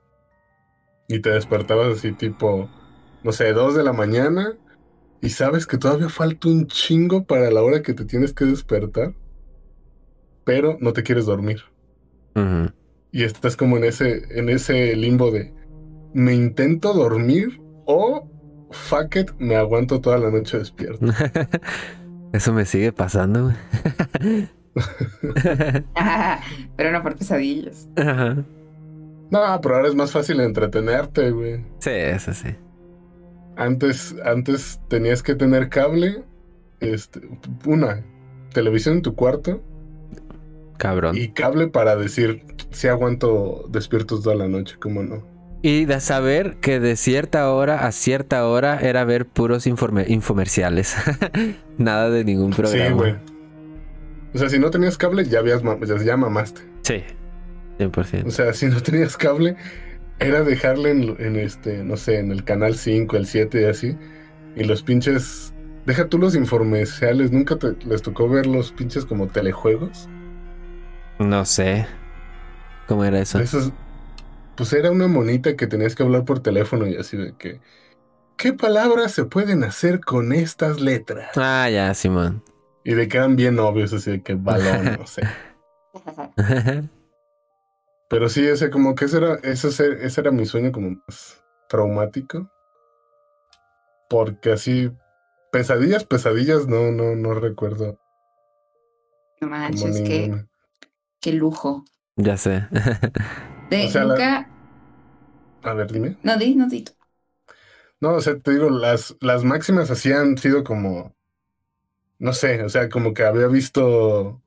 [1.07, 2.69] y te despertabas así tipo,
[3.23, 4.57] no sé, dos de la mañana
[5.21, 9.13] y sabes que todavía falta un chingo para la hora que te tienes que despertar,
[10.43, 11.61] pero no te quieres dormir.
[13.11, 15.53] Y estás como en ese, en ese limbo de,
[16.13, 18.29] me intento dormir o,
[18.71, 21.05] fuck it, me aguanto toda la noche despierto.
[22.33, 23.51] Eso me sigue pasando.
[26.77, 27.89] Pero no por pesadillas.
[27.97, 28.37] Ajá.
[29.31, 31.63] No, pero ahora es más fácil entretenerte, güey.
[31.79, 32.49] Sí, eso sí.
[33.55, 36.25] Antes, antes tenías que tener cable,
[36.81, 37.21] este,
[37.65, 38.03] una,
[38.51, 39.63] televisión en tu cuarto
[40.81, 41.15] Cabrón.
[41.15, 45.23] y cable para decir si aguanto despiertos toda la noche, cómo no.
[45.61, 50.95] Y de saber que de cierta hora a cierta hora era ver puros informe- infomerciales.
[51.77, 52.87] Nada de ningún programa.
[52.87, 53.15] Sí, güey.
[54.33, 56.61] O sea, si no tenías cable, ya habías mam- ya, mamaste.
[56.81, 57.03] Sí.
[57.77, 58.25] 100%.
[58.25, 59.55] O sea, si no tenías cable,
[60.19, 63.97] era dejarle en, en este, no sé, en el canal 5, el 7 y así.
[64.55, 65.53] Y los pinches.
[65.85, 67.31] Deja tú los informerciales.
[67.31, 70.09] ¿Nunca te, les tocó ver los pinches como telejuegos?
[71.21, 71.87] No sé.
[72.87, 73.39] ¿Cómo era eso?
[73.39, 73.71] Esos,
[74.55, 77.59] pues era una monita que tenías que hablar por teléfono y así de que.
[78.37, 81.29] ¿Qué palabras se pueden hacer con estas letras?
[81.37, 82.43] Ah, ya, Simón.
[82.83, 85.23] Y de que eran bien obvios, así de que balón, no sé.
[88.09, 92.49] Pero sí, ese como que ese era, ese, ese- era mi sueño como más traumático.
[94.09, 94.91] Porque así,
[95.51, 97.97] pesadillas, pesadillas, no, no, no recuerdo
[99.41, 100.47] No como manches, ninguna.
[101.21, 101.85] Qué lujo.
[102.17, 102.67] ya sé.
[103.69, 104.49] De, O sea, la- nunca.
[105.63, 106.17] A ver, dime.
[106.23, 106.83] No, di, no, di.
[106.83, 106.91] tú.
[108.01, 111.15] No, o sea, te digo, las, las máximas así han sido como,
[112.19, 114.41] no sé, o sea, como que había visto,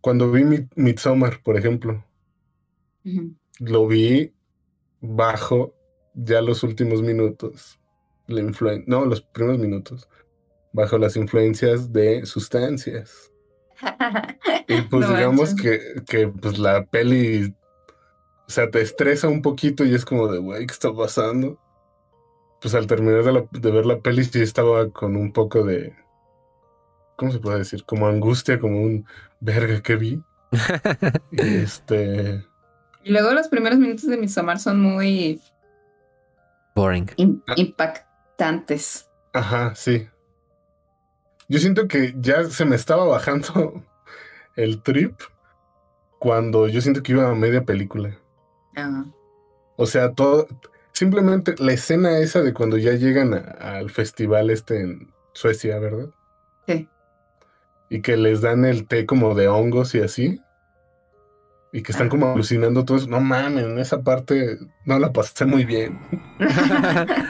[0.00, 2.04] cuando vi Mi- Midsommar, por ejemplo,
[3.60, 4.32] lo vi
[5.00, 5.74] bajo
[6.14, 7.80] ya los últimos minutos,
[8.26, 10.08] la influen- no, los primeros minutos,
[10.72, 13.29] bajo las influencias de sustancias.
[14.68, 15.94] Y pues No digamos manches.
[15.96, 17.54] que, que pues la peli,
[18.46, 21.58] o sea, te estresa un poquito y es como de, güey, ¿qué está pasando?
[22.60, 25.94] Pues al terminar de, la- de ver la peli sí estaba con un poco de,
[27.16, 27.84] ¿cómo se puede decir?
[27.84, 29.06] Como angustia, como un,
[29.40, 30.22] verga, ¿qué vi?
[31.32, 32.44] Y este,
[33.04, 35.40] Y luego los primeros minutos de Midsommar son muy
[36.74, 37.10] Boring.
[37.46, 37.54] Ah.
[37.56, 39.08] impactantes.
[39.32, 40.08] ajá, sí.
[41.50, 43.82] Yo siento que ya se me estaba bajando
[44.56, 45.20] el trip
[46.18, 48.16] cuando yo siento que iba a media película.
[48.76, 49.04] Ah,
[49.76, 50.46] O sea, todo.
[50.92, 56.10] Simplemente la escena esa de cuando ya llegan a- al festival este en Suecia, ¿verdad?
[56.68, 56.88] Sí.
[57.88, 60.40] Y que les dan el té como de hongos y así.
[61.72, 63.08] Y que están como alucinando todo eso.
[63.08, 65.98] No mames, en esa parte no la pasé muy bien.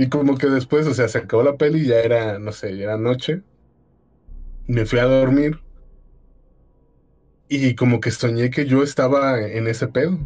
[0.00, 2.84] Y como que después, o sea, se acabó la peli ya era, no sé, ya
[2.84, 3.42] era noche.
[4.66, 5.60] Me fui a dormir.
[7.50, 10.16] Y como que soñé que yo estaba en ese pedo.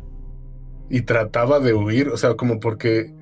[0.89, 3.13] Y trataba de huir, o sea, como porque...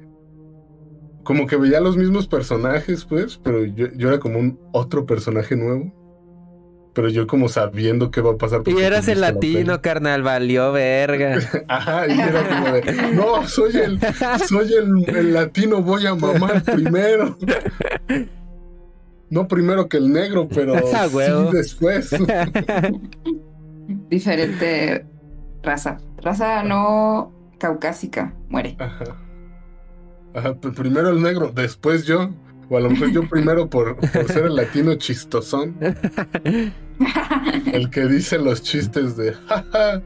[1.24, 5.56] Como que veía los mismos personajes, pues, pero yo, yo era como un otro personaje
[5.56, 5.90] nuevo.
[6.94, 8.60] Pero yo como sabiendo qué va a pasar.
[8.66, 11.38] Y eras pues, el la latino, carnal, valió verga.
[11.68, 13.98] Ajá, y era como de, no, soy el,
[14.46, 17.38] soy el, el latino, voy a mamar primero.
[19.32, 21.18] No primero que el negro, pero Ah, sí
[21.52, 22.10] después.
[24.10, 25.06] diferente
[25.62, 25.96] raza.
[26.18, 28.34] Raza no caucásica.
[28.50, 28.76] Muere.
[28.78, 29.04] Ajá.
[30.34, 32.28] Ajá, primero el negro, después yo.
[32.68, 35.76] O a lo mejor yo primero por, por ser el latino chistosón,
[37.72, 40.02] el que dice los chistes de, jaja,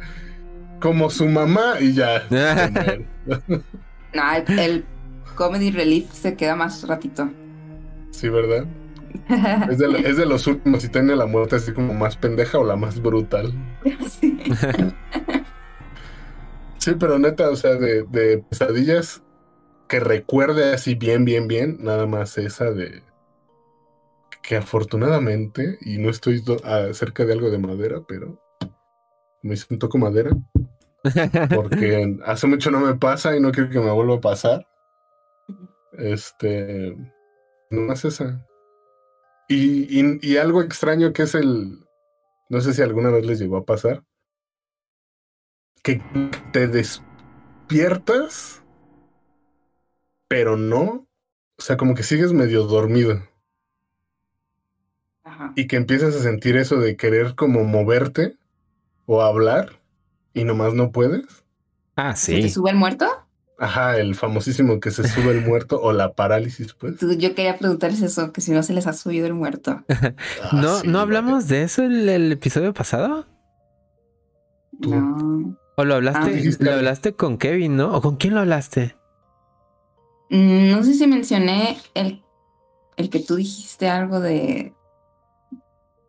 [0.80, 2.22] como su mamá y ya.
[4.14, 4.84] No, el, el
[5.34, 7.28] comedy relief se queda más ratito.
[8.11, 8.64] Sí, ¿verdad?
[9.70, 12.64] Es de, es de los últimos y tiene la muerte así como más pendeja o
[12.64, 13.53] la más brutal.
[14.09, 14.39] Sí.
[16.78, 19.22] Sí, pero neta, o sea, de, de pesadillas
[19.89, 23.03] que recuerde así bien, bien, bien, nada más esa de
[24.47, 28.41] que afortunadamente, y no estoy do- a- cerca de algo de madera, pero
[29.43, 30.31] me siento con madera,
[31.49, 34.67] porque hace mucho no me pasa y no quiero que me vuelva a pasar.
[35.99, 36.95] Este,
[37.71, 38.47] no más esa.
[39.49, 41.81] Y, y, y algo extraño que es el,
[42.49, 44.05] no sé si alguna vez les llegó a pasar,
[45.83, 46.01] que
[46.53, 48.63] te despiertas,
[50.29, 51.09] pero no,
[51.59, 53.23] o sea, como que sigues medio dormido
[55.37, 55.53] Ajá.
[55.57, 58.37] y que empiezas a sentir eso de querer como moverte
[59.07, 59.80] o hablar
[60.34, 61.24] y nomás no puedes.
[61.95, 62.51] Ah, ¿Se te sí.
[62.51, 63.07] sube el muerto?
[63.59, 66.97] Ajá, el famosísimo que se sube el muerto o la parálisis, pues.
[67.01, 69.82] Yo quería preguntarles eso, que si no se les ha subido el muerto.
[70.43, 71.03] Ah, ¿No, sí, ¿no vale.
[71.03, 73.26] hablamos de eso el, el episodio pasado?
[74.80, 74.95] Tú.
[74.95, 75.59] No.
[75.76, 76.57] ¿O lo hablaste, Ah.
[76.61, 77.95] Lo hablaste con Kevin, no?
[77.95, 78.95] ¿O con quién lo hablaste?
[80.30, 82.22] Mm, No sé si mencioné el,
[82.97, 84.74] el que tú dijiste algo de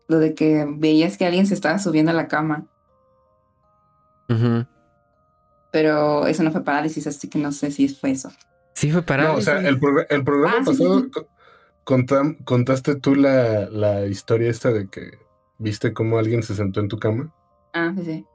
[0.07, 2.65] lo de que veías que alguien se estaba subiendo a la cama,
[5.71, 8.29] pero eso no fue parálisis, así que no sé si fue eso.
[8.73, 9.23] Sí, fue para.
[9.25, 12.43] No, o sea, el, progr- el programa Ah, sí, sí, pasado sí.
[12.45, 15.19] contaste tú la, la historia esta de que
[15.57, 17.33] viste cómo alguien se sentó en tu cama
[17.73, 18.25] Ah, sí, sí.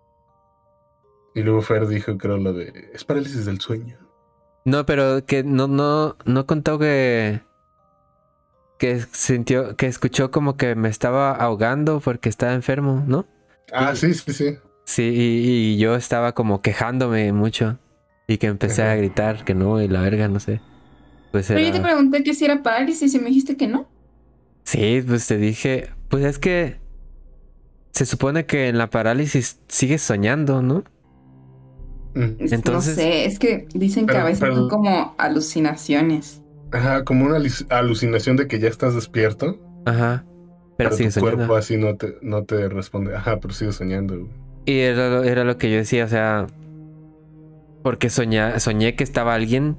[1.35, 3.99] y luego Fer dijo, creo, lo de es parálisis del sueño.
[4.65, 7.41] No, pero que no, no, no contó que.
[8.83, 13.27] Que sintió, que escuchó como que me estaba ahogando porque estaba enfermo, ¿no?
[13.73, 14.57] Ah, sí, sí, sí.
[14.85, 17.79] Sí, y, y yo estaba como quejándome mucho.
[18.27, 20.61] Y que empecé a gritar que no, y la verga, no sé.
[21.31, 23.87] Pues Pero yo te pregunté que si era parálisis y me dijiste que no.
[24.65, 25.91] Sí, pues te dije.
[26.09, 26.81] Pues es que.
[27.93, 30.83] Se supone que en la parálisis sigues soñando, ¿no?
[32.15, 32.35] Mm.
[32.41, 36.42] Es- Entonces- No sé, es que dicen que a veces pero- son como alucinaciones.
[36.73, 37.39] Ajá, como una
[37.71, 40.25] alucinación de que ya estás despierto, Ajá.
[40.79, 41.37] Pero, pero, tu soñando.
[41.37, 43.15] cuerpo así no te, no te responde.
[43.15, 44.17] Ajá, pero sigues soñando.
[44.19, 44.31] güey.
[44.65, 46.47] Y era lo, era lo que yo decía, o sea,
[47.83, 49.77] porque soñé, soñé que estaba alguien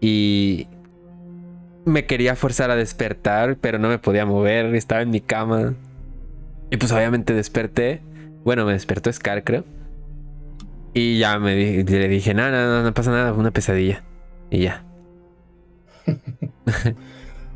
[0.00, 0.68] y
[1.84, 5.74] me quería forzar a despertar, pero no me podía mover, estaba en mi cama.
[6.70, 8.00] Y pues obviamente desperté.
[8.44, 9.64] Bueno, me despertó Scar, creo.
[10.94, 14.02] Y ya me di- le dije, no, no, no, no pasa nada, fue una pesadilla.
[14.50, 14.84] Y ya.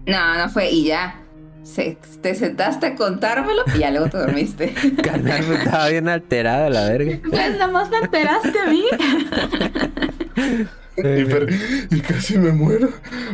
[0.06, 1.16] No, no fue y ya.
[1.62, 4.74] Se- te sentaste a contármelo y ya luego te dormiste.
[5.02, 7.18] Carnal, estaba bien alterada la verga.
[7.28, 8.84] pues nada más me enteraste a mí.
[10.96, 12.88] Y, y casi me muero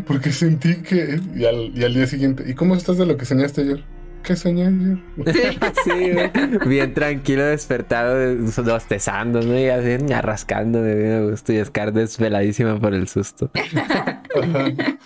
[0.07, 1.21] porque sentí que...
[1.35, 3.85] Y al, y al día siguiente, ¿y cómo estás de lo que soñaste ayer?
[4.23, 4.99] ¿Qué soñé ayer?
[5.85, 6.31] Sí, güey.
[6.67, 9.59] Bien tranquilo, despertado, bostezando, ¿no?
[9.59, 11.53] Y así, rascándome bien a gusto.
[11.53, 13.51] Y Scar desveladísima por el susto.
[14.43, 14.99] Ajá.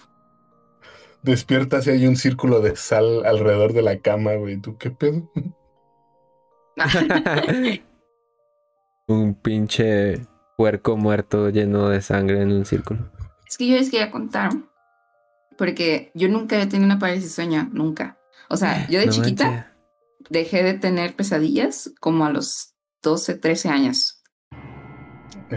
[1.22, 4.56] Despiertas y hay un círculo de sal alrededor de la cama, güey.
[4.58, 5.30] ¿Tú qué pedo?
[9.06, 10.26] un pinche
[10.56, 13.10] puerco muerto lleno de sangre en un círculo.
[13.46, 14.50] Es que yo les quería contar.
[15.58, 18.18] Porque yo nunca había tenido una parálisis de sueño, nunca.
[18.48, 19.74] O sea, yo de No chiquita
[20.30, 24.22] dejé de tener pesadillas como a los 12, 13 años.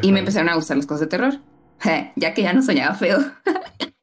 [0.01, 1.39] Y me empezaron a gustar las cosas de terror.
[2.15, 3.19] ya que ya no soñaba feo.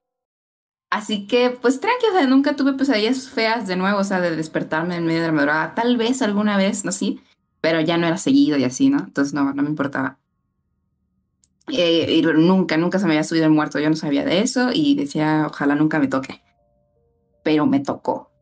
[0.91, 4.35] Así que, pues tranqui, o sea, nunca tuve pesadillas feas de nuevo, o sea, de
[4.35, 5.75] despertarme en medio de la madrugada.
[5.77, 7.21] Tal vez alguna vez, no sí,
[7.61, 8.99] pero ya no era seguido y así, ¿no?
[8.99, 10.19] Entonces no, no me importaba.
[11.69, 13.79] Eh, y nunca, nunca se me había subido el muerto.
[13.79, 16.43] Yo no sabía de eso y decía, ojalá nunca me toque.
[17.45, 18.33] Pero me tocó.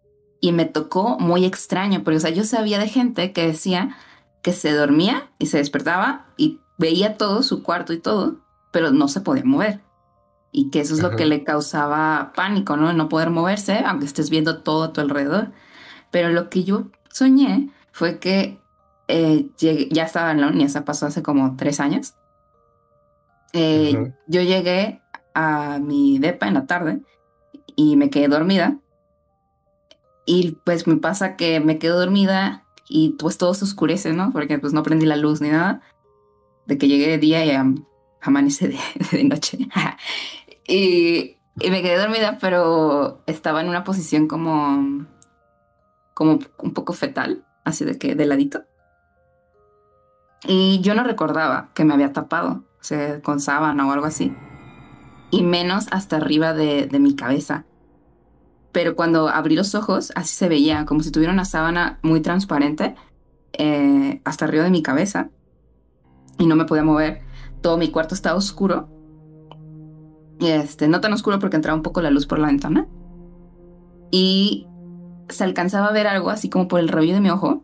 [0.40, 3.96] Y me tocó muy extraño, porque, o sea, yo sabía de gente que decía
[4.40, 8.38] que se dormía y se despertaba y veía todo, su cuarto y todo,
[8.70, 9.80] pero no se podía mover.
[10.50, 12.92] Y que eso es lo que le causaba pánico, ¿no?
[12.92, 15.52] No poder moverse, aunque estés viendo todo a tu alrededor.
[16.10, 18.58] Pero lo que yo soñé fue que
[19.08, 22.14] eh, llegué- ya estaba en la uni, eso pasó hace como tres años.
[23.52, 24.12] Eh.
[24.26, 25.02] Yo llegué
[25.34, 27.02] a mi depa en la tarde
[27.76, 28.78] y me quedé dormida.
[30.26, 34.30] Y pues me pasa que me quedo dormida y pues todo se oscurece, ¿no?
[34.32, 35.80] Porque pues no prendí la luz ni nada.
[36.66, 37.50] De que llegué de día y
[38.20, 38.78] amanece de,
[39.12, 39.58] de noche.
[40.68, 45.06] y, y me quedé dormida, pero estaba en una posición como,
[46.14, 48.64] como un poco fetal, así de que de ladito.
[50.46, 52.64] Y yo no recordaba que me había tapado,
[53.22, 54.34] con sábana o algo así.
[55.30, 57.64] y menos hasta arriba de, de mi cabeza.
[58.72, 62.94] Pero cuando abrí los ojos, así se veía, como si tuviera una sábana muy transparente
[63.52, 65.30] eh, hasta arriba de mi cabeza
[66.38, 67.22] y no me podía mover.
[67.60, 68.88] Todo mi cuarto estaba oscuro.
[70.40, 72.86] Este, no tan oscuro porque entraba un poco la luz por la ventana.
[74.10, 74.66] Y
[75.28, 77.62] se alcanzaba a ver algo así como por el rabillo de mi ojo,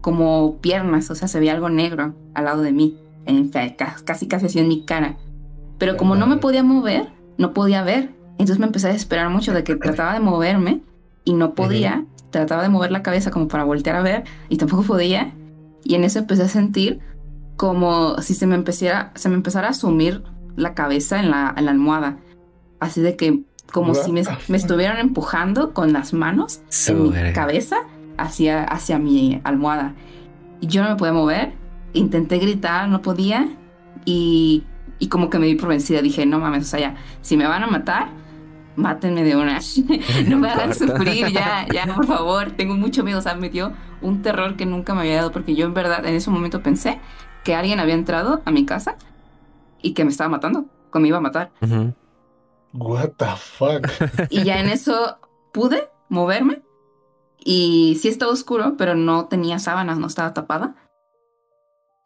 [0.00, 2.96] como piernas, o sea, se veía algo negro al lado de mí,
[3.26, 5.16] en, casi casi así en mi cara.
[5.78, 8.10] Pero como no me podía mover, no podía ver.
[8.32, 10.82] Entonces me empecé a desesperar mucho de que trataba de moverme
[11.24, 12.04] y no podía.
[12.30, 15.32] Trataba de mover la cabeza como para voltear a ver y tampoco podía.
[15.84, 17.00] Y en eso empecé a sentir
[17.58, 20.22] como si se me empezara, se me empezara a sumir
[20.54, 22.18] la cabeza en la, en la almohada.
[22.78, 23.42] Así de que
[23.72, 27.78] como si me, me, estuvieran empujando con las manos en mi cabeza
[28.16, 29.94] hacia, hacia mi almohada.
[30.60, 31.52] Yo no me podía mover.
[31.94, 33.48] Intenté gritar, no podía.
[34.04, 34.62] Y,
[35.00, 36.00] y como que me vi por vencida.
[36.00, 38.10] Dije, no mames, o sea, ya, si me van a matar,
[38.76, 39.58] mátenme de una.
[40.28, 42.52] no me hagan sufrir, ya, ya, por favor.
[42.52, 43.18] Tengo mucho miedo.
[43.18, 46.06] O sea, me dio un terror que nunca me había dado porque yo en verdad
[46.06, 47.00] en ese momento pensé
[47.48, 48.96] que alguien había entrado a mi casa
[49.80, 51.50] y que me estaba matando, que me iba a matar.
[52.74, 53.88] What the fuck.
[54.28, 55.16] Y ya en eso
[55.50, 56.60] pude moverme
[57.38, 60.74] y sí estaba oscuro, pero no tenía sábanas, no estaba tapada.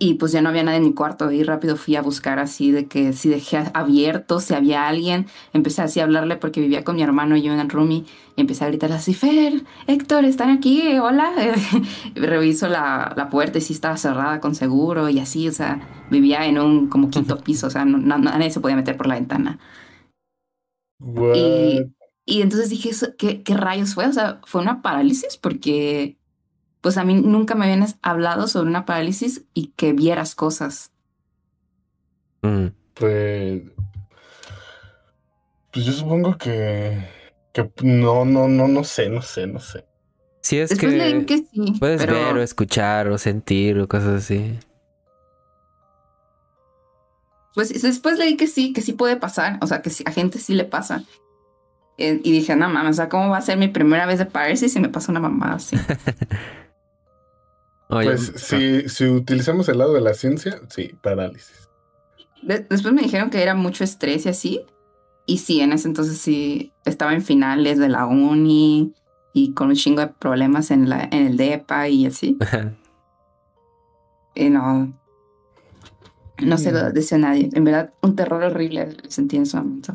[0.03, 2.73] Y pues ya no había nadie en mi cuarto y rápido fui a buscar así
[2.73, 5.27] de que si dejé abierto, si había alguien.
[5.53, 8.05] Empecé así a hablarle porque vivía con mi hermano y yo en el roomie.
[8.35, 10.99] Y empecé a gritar así, Fer, Héctor, ¿están aquí?
[10.99, 11.31] Hola.
[12.17, 15.81] Reviso la, la, puerta y sí estaba cerrada con seguro y así, o sea,
[16.11, 19.15] vivía en un como quinto piso, o sea, no, nadie se podía meter por la
[19.15, 19.61] ventana.
[21.33, 21.81] Y,
[22.27, 24.07] y, entonces dije, ¿qué, ¿qué rayos fue?
[24.07, 26.19] O sea, fue una parálisis porque
[26.83, 30.91] pues a mí nunca me habían hablado sobre una parálisis y que vieras cosas.
[32.43, 32.67] Mm.
[32.95, 33.63] Pues,
[35.73, 37.09] pues yo supongo que,
[37.53, 39.87] que no, no, no, no sé, no sé, no sé.
[40.43, 43.89] Sí, es Después que, leí que sí, puedes pero- ver o escuchar o sentir o
[43.89, 44.59] cosas así.
[47.55, 50.39] Pues después leí que sí, que sí puede pasar, o sea, que sí, a gente
[50.39, 51.05] sí le pasa.
[51.99, 54.25] Eh, y dije, no mames, o sea, ¿cómo va a ser mi primera vez de
[54.27, 55.77] parálisis si me pasa una mamada así?
[57.93, 61.69] Oye, Pues si, si utilizamos el lado de la ciencia, sí, parálisis.
[62.43, 64.67] De- después me dijeron que era mucho estrés y así.
[65.27, 68.93] Y sí, en ese entonces sí estaba en finales de la uni
[69.33, 72.39] y con un chingo de problemas en, la, en el DEPA y así.
[74.35, 74.99] Y no.
[76.43, 77.51] No se lo decía a nadie.
[77.53, 79.95] En verdad, un terror horrible sentí en ese momento.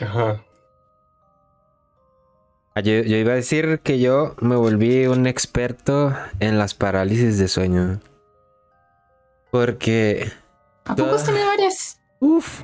[0.00, 0.44] Ajá.
[2.74, 7.38] Ah, Yo, yo iba a decir que yo me volví un experto en las parálisis
[7.38, 8.00] de sueño.
[9.50, 10.30] Porque,
[10.86, 12.00] ¿A poco has tenido varias?
[12.20, 12.62] uff,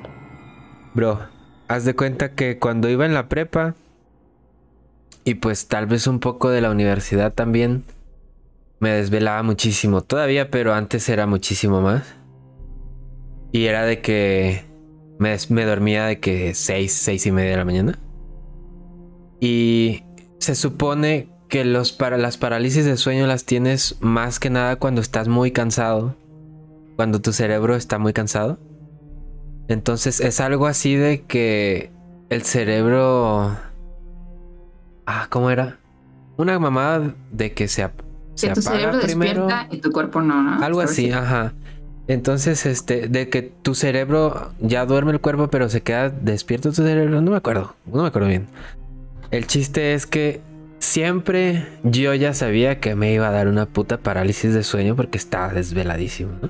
[0.95, 1.19] bro,
[1.67, 3.75] haz de cuenta que cuando iba en la prepa
[5.23, 7.83] y pues tal vez un poco de la universidad también,
[8.79, 10.01] me desvelaba muchísimo.
[10.01, 12.15] Todavía, pero antes era muchísimo más.
[13.51, 14.63] Y era de que
[15.19, 17.99] me, me dormía de que seis, seis y media de la mañana.
[19.39, 20.03] Y
[20.39, 25.01] se supone que los para las parálisis de sueño las tienes más que nada cuando
[25.01, 26.15] estás muy cansado.
[26.95, 28.59] Cuando tu cerebro está muy cansado.
[29.67, 31.91] Entonces es algo así de que
[32.29, 33.55] el cerebro...
[35.05, 35.79] Ah, ¿cómo era?
[36.37, 37.89] Una mamada de que se,
[38.35, 39.45] se Que tu cerebro apaga primero.
[39.45, 40.51] despierta y tu cuerpo no, ¿no?
[40.53, 41.53] Algo Algo así, ajá.
[42.07, 46.83] Entonces, este, de que tu cerebro ya duerme el cuerpo, pero se queda despierto tu
[46.83, 48.47] cerebro, no me acuerdo, no me acuerdo bien.
[49.31, 50.41] El chiste es que
[50.79, 55.17] siempre yo ya sabía que me iba a dar una puta parálisis de sueño porque
[55.17, 56.49] estaba desveladísimo, ¿no?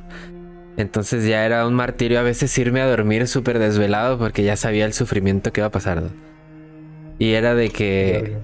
[0.77, 4.85] Entonces ya era un martirio a veces irme a dormir súper desvelado porque ya sabía
[4.85, 6.01] el sufrimiento que iba a pasar.
[6.01, 6.09] ¿no?
[7.17, 8.37] Y era de que...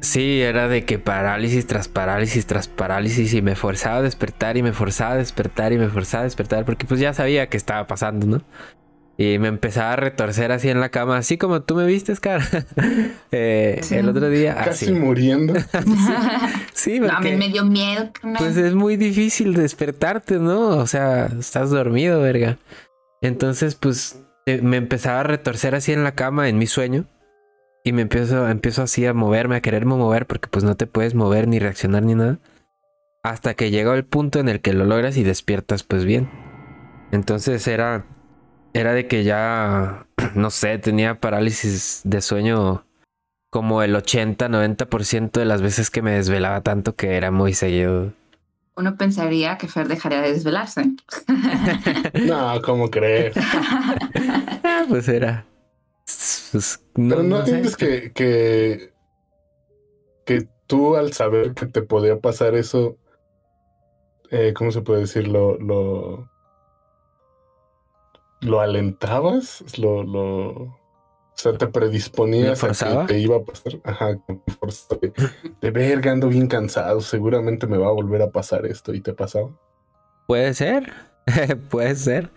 [0.00, 4.62] Sí, era de que parálisis tras parálisis tras parálisis y me forzaba a despertar y
[4.62, 7.88] me forzaba a despertar y me forzaba a despertar porque pues ya sabía que estaba
[7.88, 8.42] pasando, ¿no?
[9.18, 12.44] Y me empezaba a retorcer así en la cama, así como tú me vistes, cara.
[13.32, 13.94] Eh, Sí.
[13.96, 14.94] El otro día, Casi así.
[14.94, 15.54] muriendo.
[16.74, 18.10] Sí, No, a mí porque me dio miedo.
[18.38, 20.68] pues es muy difícil despertarte, ¿no?
[20.68, 22.58] O sea, estás dormido, verga.
[23.22, 27.06] Entonces, pues eh, me empezaba a retorcer así en la cama en mi sueño.
[27.84, 31.14] Y me empiezo, empiezo así a moverme, a quererme mover, porque pues no te puedes
[31.14, 32.38] mover ni reaccionar ni nada.
[33.22, 36.28] Hasta que llega el punto en el que lo logras y despiertas pues bien.
[37.12, 38.04] Entonces era,
[38.76, 42.84] era de que ya, no sé, tenía parálisis de sueño
[43.50, 48.12] como el 80-90% de las veces que me desvelaba tanto que era muy seguido.
[48.76, 50.84] Uno pensaría que Fer dejaría de desvelarse.
[52.26, 53.34] No, ¿cómo crees?
[54.68, 55.46] Ah, pues era.
[56.52, 57.42] pues, Pero no, sé.
[57.42, 58.92] entiendes que, que,
[60.26, 62.98] que tú al saber que te podía pasar eso,
[64.30, 65.28] eh, ¿cómo se puede decir?
[65.28, 66.28] Lo, lo,
[68.46, 70.78] lo alentabas, lo, lo, o
[71.34, 73.80] sea, te predisponías a que te iba a pasar.
[73.84, 75.12] Ajá, de,
[75.60, 79.12] de verga, ando bien cansado, seguramente me va a volver a pasar esto y te
[79.12, 79.50] pasaba.
[80.26, 80.92] Puede ser,
[81.70, 82.30] puede ser.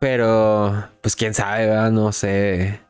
[0.00, 1.90] Pero, pues quién sabe, ¿verdad?
[1.90, 2.80] no sé.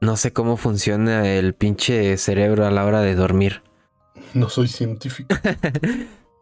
[0.00, 3.62] No sé cómo funciona el pinche cerebro a la hora de dormir.
[4.34, 5.34] No soy científico.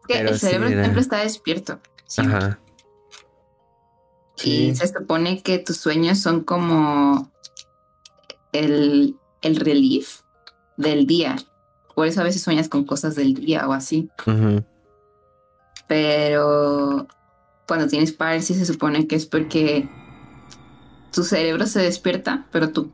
[0.07, 1.79] Que Pero el cerebro siempre está despierto.
[2.07, 2.37] siempre.
[2.37, 2.59] Ajá.
[4.43, 7.31] Y se supone que tus sueños son como
[8.51, 10.21] el, el relief
[10.77, 11.35] del día.
[11.95, 14.09] Por eso a veces sueñas con cosas del día o así.
[15.87, 17.07] Pero
[17.67, 19.89] cuando tienes parálisis se supone que es porque
[21.11, 22.91] tu cerebro se despierta, pero tu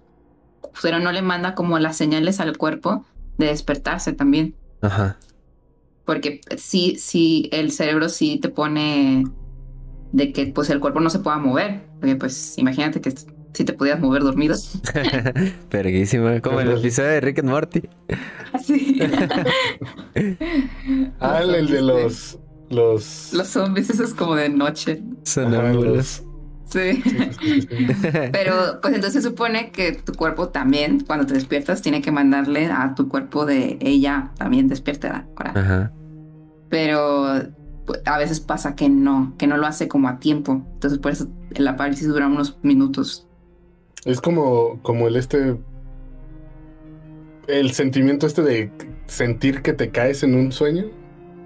[0.73, 3.05] cerebro no le manda como las señales al cuerpo
[3.37, 4.55] de despertarse también.
[4.81, 5.17] Ajá.
[6.05, 9.25] Porque sí, sí, el cerebro sí te pone
[10.11, 11.81] de que pues el cuerpo no se pueda mover.
[11.99, 13.13] Porque pues imagínate que
[13.53, 14.55] si te podías mover dormido.
[15.71, 16.39] Verguísima.
[16.41, 17.81] Como el episodio de Rick and Morty.
[18.53, 18.99] Así.
[21.19, 22.39] Ah, el, el de los.
[22.69, 23.31] Los.
[23.33, 25.01] Los zombies, eso es como de noche.
[25.03, 26.23] ajá, Sonámbulos.
[26.65, 27.01] Sí.
[27.01, 28.09] sí, sí, sí, sí.
[28.33, 32.65] Pero pues entonces se supone que tu cuerpo también, cuando te despiertas, tiene que mandarle
[32.65, 35.27] a tu cuerpo de ella también despierta.
[35.37, 35.53] ahora.
[35.55, 35.91] Ajá.
[36.69, 37.41] Pero
[38.05, 40.61] a veces pasa que no, que no lo hace como a tiempo.
[40.73, 43.27] Entonces por eso la parálisis dura unos minutos.
[44.05, 45.57] Es como, como el este.
[47.47, 48.71] El sentimiento este de
[49.05, 50.85] sentir que te caes en un sueño,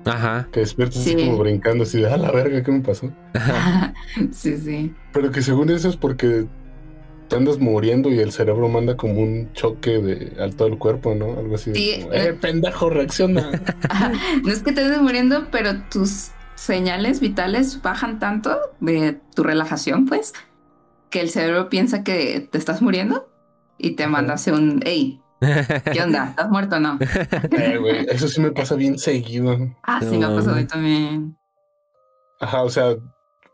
[0.05, 0.47] Ajá.
[0.51, 1.13] que despiertas Sí.
[1.13, 3.11] así como brincando, así de, ah, la verga, ¿qué me pasó?
[4.31, 4.93] sí, sí.
[5.13, 6.47] Pero que según eso es porque
[7.31, 11.15] te andas muriendo y el cerebro manda como un choque de, al todo el cuerpo,
[11.15, 11.39] ¿no?
[11.39, 13.51] Algo así de, Sí, como, eh, pendejo, reacciona.
[13.89, 14.11] Ajá.
[14.43, 20.07] No es que te estés muriendo, pero tus señales vitales bajan tanto de tu relajación,
[20.07, 20.33] pues,
[21.09, 23.31] que el cerebro piensa que te estás muriendo
[23.77, 26.25] y te manda hacia un, hey, ¿qué onda?
[26.31, 26.99] ¿Estás muerto o no?
[26.99, 29.57] Eh, eso sí me pasa bien seguido.
[29.83, 31.37] Ah, sí, me ha pasado a también.
[32.41, 32.97] Ajá, o sea,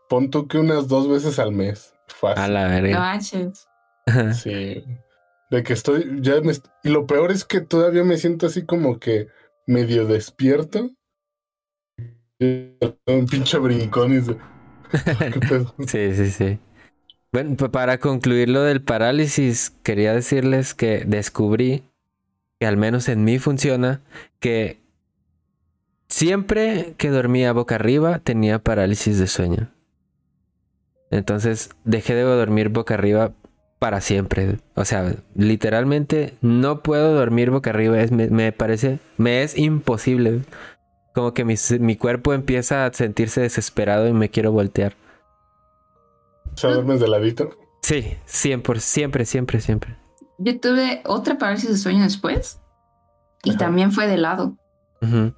[0.08, 1.94] pon tú que unas dos veces al mes.
[2.08, 2.42] Fácil.
[2.42, 3.20] A la No verga.
[4.30, 4.84] Sí.
[5.50, 6.52] De que estoy, ya me,
[6.84, 9.28] y lo peor es que todavía me siento así como que
[9.66, 10.90] medio despierto.
[12.40, 14.36] Un pinche brincón y dice,
[15.30, 15.74] ¿qué pedo?
[15.86, 16.58] Sí, sí, sí.
[17.32, 21.84] Bueno, pa- para concluir lo del parálisis, quería decirles que descubrí
[22.60, 24.02] que al menos en mí funciona
[24.40, 24.80] que
[26.10, 29.72] siempre que dormía boca arriba tenía parálisis de sueño.
[31.10, 33.32] Entonces dejé de dormir boca arriba
[33.78, 34.58] para siempre.
[34.74, 38.00] O sea, literalmente no puedo dormir boca arriba.
[38.00, 40.42] Es, me, me parece, me es imposible.
[41.14, 44.94] Como que mi, mi cuerpo empieza a sentirse desesperado y me quiero voltear.
[46.54, 47.50] O sea, duermes de ladito.
[47.82, 49.96] Sí, siempre, siempre, siempre, siempre.
[50.38, 52.60] Yo tuve otra parálisis de sueño después
[53.44, 53.58] y Ajá.
[53.58, 54.56] también fue de lado.
[55.00, 55.34] Pero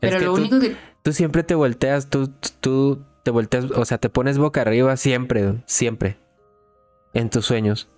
[0.00, 0.76] es que lo tú, único que...
[1.02, 5.62] tú siempre te volteas, tú, tú te volteas, o sea, te pones boca arriba siempre,
[5.66, 6.16] siempre.
[7.14, 7.88] En tus sueños.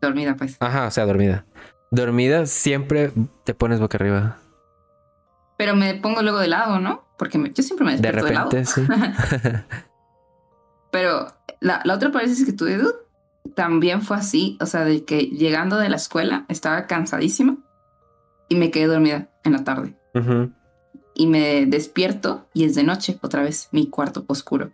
[0.00, 0.56] Dormida, pues.
[0.60, 1.46] Ajá, o sea, dormida.
[1.90, 3.12] Dormida siempre
[3.44, 4.38] te pones boca arriba.
[5.56, 7.04] Pero me pongo luego de lado, ¿no?
[7.16, 8.50] Porque me- yo siempre me De despierto de, lado.
[8.50, 8.82] repente, sí.
[10.90, 11.26] Pero
[11.60, 12.94] la, la otra parálisis que tuve, dude,
[13.54, 14.58] también fue así.
[14.60, 17.56] O sea, de que llegando de la escuela estaba cansadísima
[18.48, 19.96] y me quedé dormida en la tarde.
[21.14, 24.72] Y me despierto y es de noche otra vez, mi cuarto oscuro.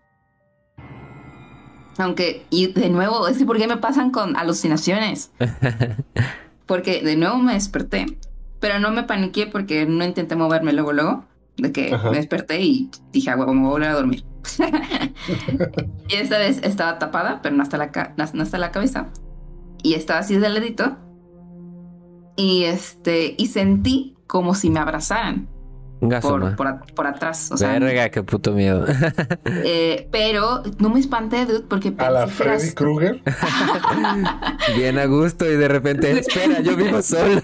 [2.00, 5.30] Aunque, y de nuevo, es que ¿por qué me pasan con alucinaciones?
[6.66, 8.06] Porque de nuevo me desperté,
[8.60, 11.24] pero no me paniqué porque no intenté moverme luego, luego,
[11.56, 12.10] de que Ajá.
[12.12, 14.24] me desperté y dije, ah, huevo, me voy a volver a dormir.
[16.08, 19.08] y esta vez estaba tapada, pero no hasta la, ca- no hasta la cabeza.
[19.82, 20.96] Y estaba así de ladito.
[22.36, 25.48] Y este, y sentí como si me abrazaran
[26.22, 27.50] por, por, a- por atrás.
[27.52, 28.86] O sea, Verga, qué puto miedo.
[29.44, 33.22] eh, pero no me espanté, dude, porque A la pensé que eras- Freddy Krueger.
[34.76, 37.42] Bien a gusto y de repente, espera, yo vivo sola.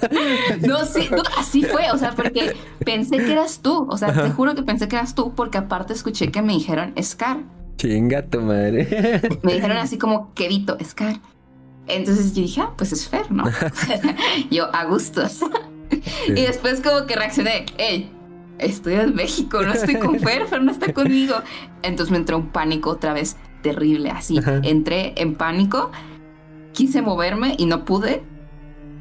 [0.67, 4.31] No, sí, no, así fue, o sea, porque pensé que eras tú, o sea, te
[4.31, 7.39] juro que pensé que eras tú, porque aparte escuché que me dijeron Scar,
[7.77, 9.21] Chinga tu madre.
[9.43, 11.17] me dijeron así como quedito, Scar.
[11.89, 13.45] Entonces yo dije, ah, pues es Fer, ¿no?
[14.51, 15.41] yo, a gustos.
[16.27, 18.11] Y después como que reaccioné, hey,
[18.59, 21.37] estoy en México, no estoy con Fer, Fer no está conmigo.
[21.83, 24.39] Entonces me entró un pánico otra vez terrible, así.
[24.39, 24.61] Ajá.
[24.63, 25.91] Entré en pánico
[26.77, 28.23] quise moverme y no pude.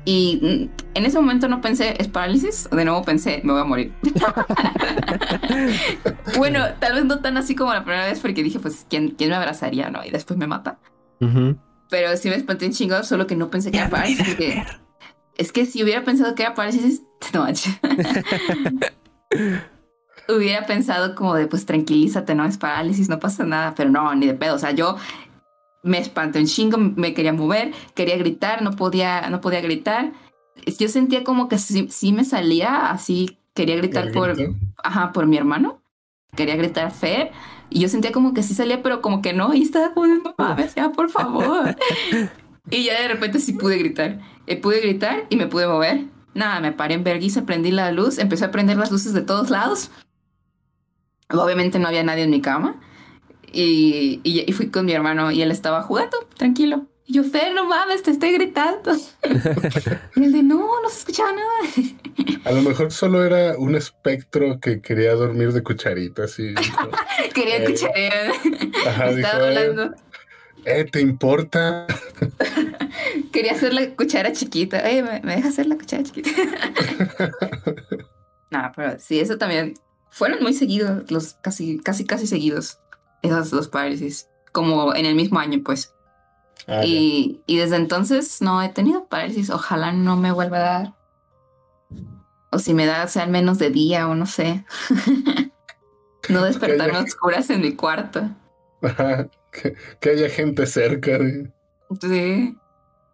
[0.05, 2.67] Y mm, en ese momento no pensé, ¿es parálisis?
[2.71, 3.93] De nuevo pensé, me voy a morir.
[6.37, 9.29] bueno, tal vez no tan así como la primera vez, porque dije, pues, ¿quién, quién
[9.29, 10.03] me abrazaría, no?
[10.03, 10.79] Y después me mata.
[11.89, 14.37] Pero sí me espanté un chingo, solo que no pensé que era parálisis.
[15.37, 17.01] Es que si hubiera pensado que era parálisis,
[17.33, 17.45] no
[20.27, 24.27] hubiera pensado como de, pues tranquilízate, no es parálisis, no pasa nada, pero no, ni
[24.27, 24.55] de pedo.
[24.55, 24.97] O sea, yo
[25.83, 30.13] me espanté un chingo, me quería mover, quería gritar, no podía, no podía gritar.
[30.79, 34.35] Yo sentía como que sí, me salía así, quería gritar por,
[34.83, 35.81] ajá, por mi hermano,
[36.35, 37.31] quería gritar Fer,
[37.69, 40.33] y yo sentía como que sí salía, pero como que no, y estaba como, no
[40.37, 41.75] mames, ya, por favor.
[42.69, 44.19] y ya de repente sí pude gritar.
[44.47, 46.05] Eh, pude gritar y me pude mover.
[46.35, 49.49] Nada, me paré en vergüenza, prendí la luz, empecé a prender las luces de todos
[49.49, 49.89] lados.
[51.29, 52.75] Obviamente no había nadie en mi cama.
[53.53, 56.87] Y, y, fui con mi hermano y él estaba jugando, tranquilo.
[57.05, 58.91] Y yo, Fer, no mames, te estoy gritando.
[60.15, 62.41] y él de, no, no se escuchaba nada.
[62.43, 66.53] A lo mejor solo era un espectro que quería dormir de cucharita, así.
[67.33, 69.09] quería eh, cucharita.
[69.09, 69.95] estaba hablando.
[70.65, 71.85] Eh, ¿te importa?
[73.31, 74.81] quería hacer la cuchara chiquita.
[74.83, 76.29] Oye, ¿me, ¿me deja hacer la cuchara chiquita?
[78.51, 79.75] no, pero sí, eso también.
[80.09, 82.79] Fueron muy seguidos, los casi, casi, casi seguidos
[83.21, 85.93] esas dos parálisis, como en el mismo año, pues.
[86.67, 89.49] Ah, y, y, desde entonces no he tenido parálisis.
[89.49, 90.93] Ojalá no me vuelva a dar.
[92.51, 94.65] O si me da, sea al menos de día o no sé.
[96.29, 98.29] no despertarme oscuras en mi cuarto.
[99.99, 101.17] Que, haya gente cerca.
[101.17, 101.51] De...
[102.01, 102.57] Sí.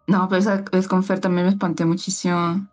[0.06, 2.68] No, pero esa vez con Fer también me espanté muchísimo.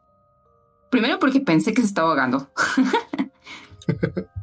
[0.90, 2.50] Primero porque pensé que se estaba ahogando.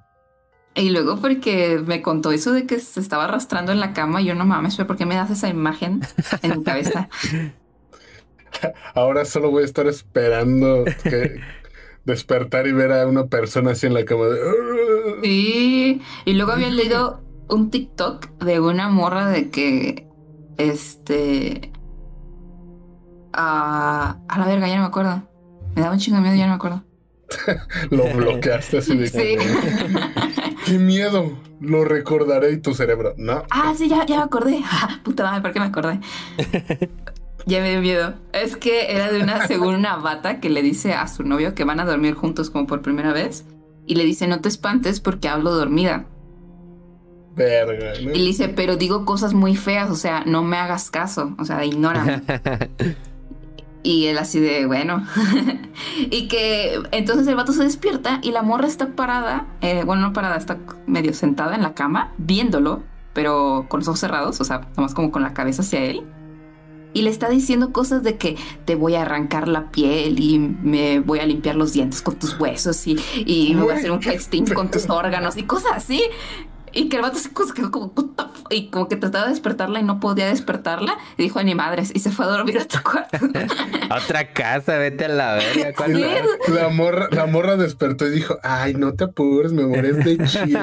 [0.76, 4.26] Y luego porque me contó eso de que se estaba arrastrando en la cama y
[4.26, 6.02] yo no mames, ¿por qué me das esa imagen
[6.42, 7.08] en mi cabeza?
[8.94, 11.40] Ahora solo voy a estar esperando que
[12.04, 14.26] despertar y ver a una persona así en la cama.
[15.22, 20.08] Sí, y luego había leído un TikTok de una morra de que,
[20.56, 21.72] este,
[23.32, 25.22] a la verga, ya no me acuerdo.
[25.74, 26.84] Me daba un chingo de miedo, ya no me acuerdo.
[27.90, 29.36] Lo bloqueaste así de sí.
[30.64, 31.38] ¡Qué miedo!
[31.60, 33.14] Lo recordaré y tu cerebro.
[33.16, 33.44] No.
[33.50, 34.60] Ah, sí, ya, ya me acordé.
[34.64, 36.00] Ah, puta madre, ¿por qué me acordé?
[37.46, 38.14] ya me dio miedo.
[38.32, 41.64] Es que era de una, según una bata que le dice a su novio que
[41.64, 43.44] van a dormir juntos como por primera vez.
[43.86, 46.06] Y le dice, no te espantes porque hablo dormida.
[47.36, 47.94] Verga.
[48.00, 51.44] Y le dice, pero digo cosas muy feas, o sea, no me hagas caso, o
[51.44, 52.22] sea, ignórame.
[53.82, 55.06] Y él así de, bueno.
[56.10, 60.12] y que entonces el vato se despierta y la morra está parada, eh, bueno, no
[60.12, 60.58] parada, está
[60.88, 62.82] medio sentada en la cama, viéndolo,
[63.12, 66.02] pero con los ojos cerrados, o sea, nomás como con la cabeza hacia él.
[66.94, 70.98] Y le está diciendo cosas de que te voy a arrancar la piel y me
[70.98, 74.02] voy a limpiar los dientes con tus huesos y, y me voy a hacer un
[74.02, 76.02] festín con tus órganos y cosas así.
[76.76, 77.92] Y que el vato se quedó como,
[78.50, 80.96] y como que trataba de despertarla y no podía despertarla.
[81.16, 83.18] Y dijo, ni madres, y se fue a dormir a otro cuarto.
[84.04, 85.72] otra casa, vete a la verga.
[86.48, 90.58] La, morra, la morra despertó y dijo, ay, no te apures, me morí de chill.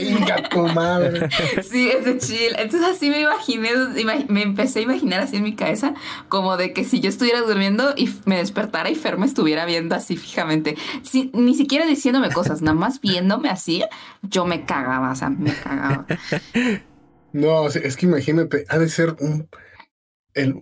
[0.00, 1.28] Y tu madre.
[1.62, 2.56] Sí, es de chill.
[2.58, 3.70] Entonces así me imaginé,
[4.28, 5.94] me empecé a imaginar así en mi cabeza,
[6.28, 9.94] como de que si yo estuviera durmiendo y me despertara y Fer me estuviera viendo
[9.94, 10.76] así fijamente,
[11.32, 13.82] ni siquiera diciéndome cosas, nada más viéndome así,
[14.22, 15.52] yo me cagaba, o sea, me
[17.32, 19.48] no, es que imagínate, ha de ser un,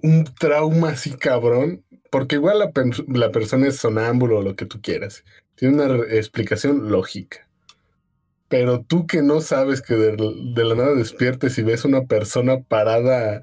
[0.02, 2.72] un trauma así cabrón, porque igual la,
[3.08, 5.24] la persona es sonámbulo o lo que tú quieras.
[5.54, 7.46] Tiene una explicación lógica.
[8.48, 13.42] Pero tú que no sabes que de, la nada despiertes y ves una persona parada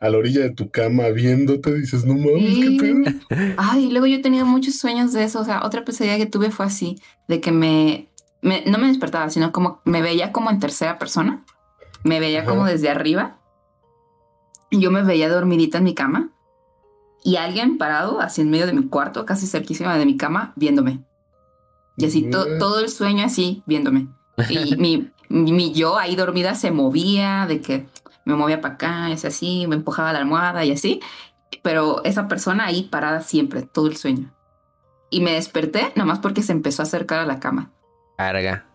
[0.00, 3.54] a la orilla de tu cama viéndote, dices, no mames, qué pedo.
[3.58, 5.40] Ay, luego yo he tenido muchos sueños de eso.
[5.40, 6.96] O sea, otra pesadilla que tuve fue así,
[7.26, 8.08] de que me
[8.42, 11.44] no me despertaba, sino como me veía como en tercera persona.
[12.04, 13.38] Me veía como desde arriba.
[14.70, 16.30] Yo me veía dormidita en mi cama.
[17.24, 21.04] Y alguien parado, así en medio de mi cuarto, casi cerquísima de mi cama, viéndome.
[21.96, 24.08] Y así todo el sueño así, viéndome.
[24.48, 27.88] Y mi, mi, yo ahí dormida se movía, de que
[28.24, 31.00] me movía para acá, es así, me empujaba la almohada y así.
[31.62, 34.32] Pero esa persona ahí parada siempre, todo el sueño.
[35.10, 37.72] Y me desperté nomás porque se empezó a acercar a la cama.
[38.18, 38.66] Carga.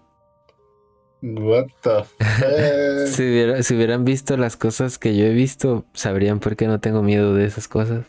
[1.21, 6.67] What the si, si, hubieran visto las cosas que yo he visto, sabrían por qué
[6.67, 8.05] no tengo miedo de esas cosas.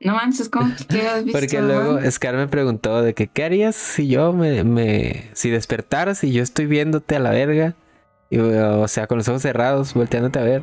[0.00, 1.38] No manches, ¿cómo que has visto?
[1.38, 6.24] Porque luego Scar me preguntó de que qué harías si yo me, me si despertaras
[6.24, 7.76] y yo estoy viéndote a la verga,
[8.30, 10.62] y, o sea, con los ojos cerrados, volteándote a ver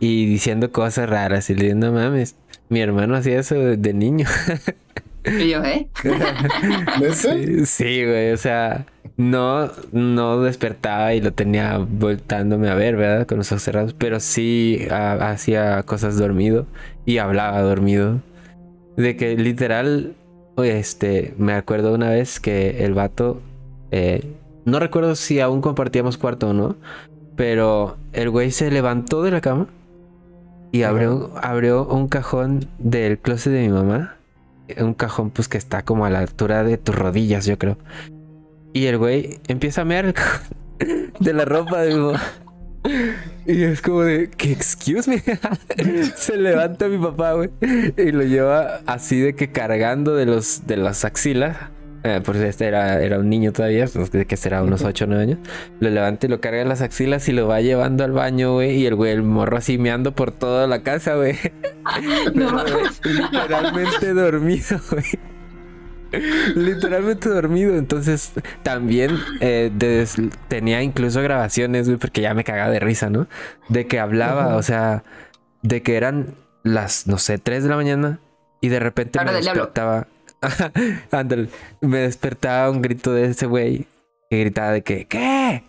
[0.00, 2.36] y diciendo cosas raras y le mames.
[2.68, 4.26] Mi hermano hacía eso de, de niño.
[5.24, 5.88] Y yo, ¿eh?
[7.12, 13.26] Sí, sí, güey, o sea, no, no despertaba y lo tenía voltándome a ver, ¿verdad?
[13.26, 16.66] Con los ojos cerrados, pero sí hacía cosas dormido
[17.04, 18.20] y hablaba dormido.
[18.96, 20.14] De que literal,
[20.56, 23.40] este, me acuerdo una vez que el vato,
[23.90, 24.24] eh,
[24.64, 26.76] no recuerdo si aún compartíamos cuarto o no,
[27.36, 29.68] pero el güey se levantó de la cama
[30.72, 34.16] y abrió, abrió un cajón del closet de mi mamá.
[34.78, 37.78] Un cajón pues que está como a la altura de tus rodillas, yo creo.
[38.72, 40.14] Y el güey empieza a mear
[41.20, 42.12] de la ropa de mi.
[43.46, 45.22] Y es como de que excuse me.
[46.16, 47.50] Se levanta mi papá, güey.
[47.96, 51.56] Y lo lleva así de que cargando de los de las axilas.
[52.02, 55.08] Eh, pues este era, era un niño todavía, pues, de que será unos 8 o
[55.08, 55.38] 9 años.
[55.80, 58.72] Lo levanta y lo carga en las axilas y lo va llevando al baño, güey.
[58.78, 61.36] Y el güey, el morro así meando por toda la casa, güey.
[62.34, 62.62] No.
[63.04, 65.04] Literalmente dormido, güey.
[66.54, 67.76] Literalmente dormido.
[67.76, 68.32] Entonces,
[68.62, 70.16] también eh, des-
[70.48, 73.28] tenía incluso grabaciones, güey, porque ya me cagaba de risa, ¿no?
[73.68, 75.04] De que hablaba, o sea,
[75.62, 78.18] de que eran las, no sé, 3 de la mañana
[78.60, 79.62] y de repente me diablo.
[81.10, 81.48] Ándale,
[81.80, 83.86] me despertaba un grito de ese güey
[84.30, 85.62] que gritaba de que, ¿qué?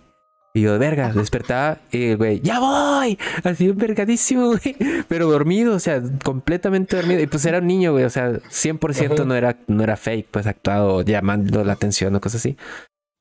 [0.53, 3.17] Y yo, verga, despertaba y el güey, ¡ya voy!
[3.45, 4.75] Así envergadísimo, güey.
[5.07, 7.21] Pero dormido, o sea, completamente dormido.
[7.21, 9.23] Y pues era un niño, güey, o sea, 100% Ajá.
[9.23, 12.57] no era, no era fake, pues actuado llamando la atención o cosas así.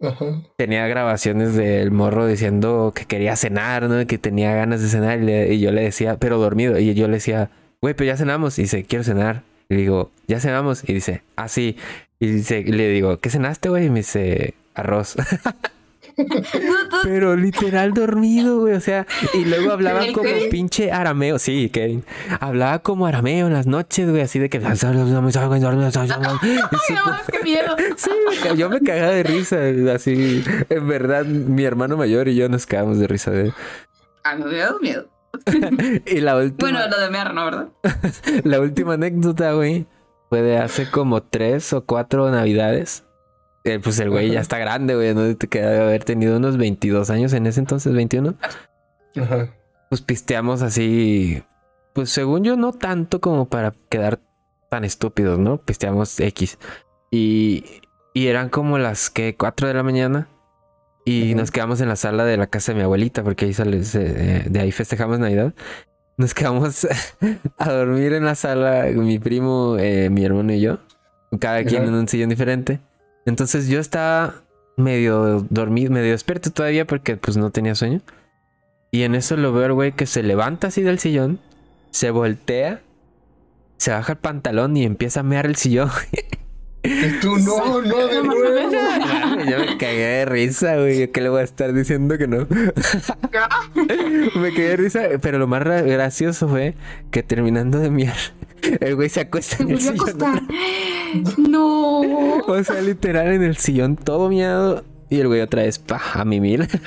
[0.03, 0.25] Ajá.
[0.57, 4.05] Tenía grabaciones del morro diciendo que quería cenar, ¿no?
[4.09, 6.79] Que tenía ganas de cenar y, le- y yo le decía, pero dormido.
[6.81, 8.59] Y yo le decía, güey, pero ya cenamos.
[8.59, 9.45] Y dice, quiero cenar.
[9.71, 10.83] Y le digo, ya cenamos.
[10.87, 11.77] Y dice, ah, sí.
[12.19, 13.87] Y dice, le digo, ¿qué cenaste, güey?
[13.87, 15.17] Y me dice, arroz.
[17.05, 18.75] Pero literal dormido, güey.
[18.75, 20.51] O sea, y luego hablaba ¿El como Kevin?
[20.51, 21.39] pinche arameo.
[21.39, 22.05] Sí, Kevin.
[22.41, 24.23] Hablaba como arameo en las noches, güey.
[24.23, 24.59] Así de que.
[24.59, 24.69] Ay, no
[27.31, 27.77] qué miedo.
[27.97, 28.11] Sí,
[28.57, 29.59] yo me cagaba de risa.
[29.95, 33.31] Así, en verdad, mi hermano mayor y yo nos cagamos de risa.
[33.31, 33.53] De...
[34.25, 35.07] A mí me dio miedo.
[36.07, 37.45] Y la última, Bueno, lo de mear, ¿no?
[37.45, 37.69] ¿Verdad?
[38.45, 39.87] la última anécdota, güey,
[40.29, 43.05] fue de hace como tres o cuatro navidades.
[43.65, 45.15] Eh, pues el güey ya está grande, güey.
[45.15, 45.37] ¿no?
[45.37, 48.35] Te queda de haber tenido unos 22 años en ese entonces, 21.
[49.17, 49.49] Ajá.
[49.89, 51.43] pues pisteamos así,
[51.95, 54.21] pues según yo no tanto como para quedar
[54.69, 55.59] tan estúpidos, ¿no?
[55.59, 56.59] Pisteamos X.
[57.11, 57.65] Y,
[58.15, 60.29] y eran como las que 4 de la mañana
[61.11, 61.41] y Ujú.
[61.41, 64.47] nos quedamos en la sala de la casa de mi abuelita porque ahí sale, eh,
[64.49, 65.53] de ahí festejamos Navidad.
[66.17, 66.87] Nos quedamos
[67.59, 70.79] a dormir en la sala, mi primo, eh, mi hermano y yo,
[71.41, 71.91] cada quien Ajá.
[71.91, 72.81] en un sillón diferente.
[73.27, 74.35] Entonces yo estaba
[74.77, 78.01] medio dormido, medio despierto todavía porque pues no tenía sueño.
[78.93, 81.39] Y en eso lo veo al güey que se levanta así del sillón,
[81.91, 82.81] se voltea,
[83.79, 85.91] se baja el pantalón y empieza a mear el sillón.
[86.83, 88.71] Y tú, no, no, de nuevo.
[89.51, 91.11] Yo me cagué de risa, güey.
[91.13, 92.47] ¿Qué le voy a estar diciendo que no?
[94.37, 96.75] me cagué de risa, pero lo más ra- gracioso fue
[97.11, 98.17] que terminando de miar,
[98.81, 100.49] el güey se acuesta en el sillón.
[101.39, 102.01] No.
[102.47, 104.85] O sea, literal en el sillón todo miado.
[105.11, 106.69] Y el güey otra vez, pa, a mimir.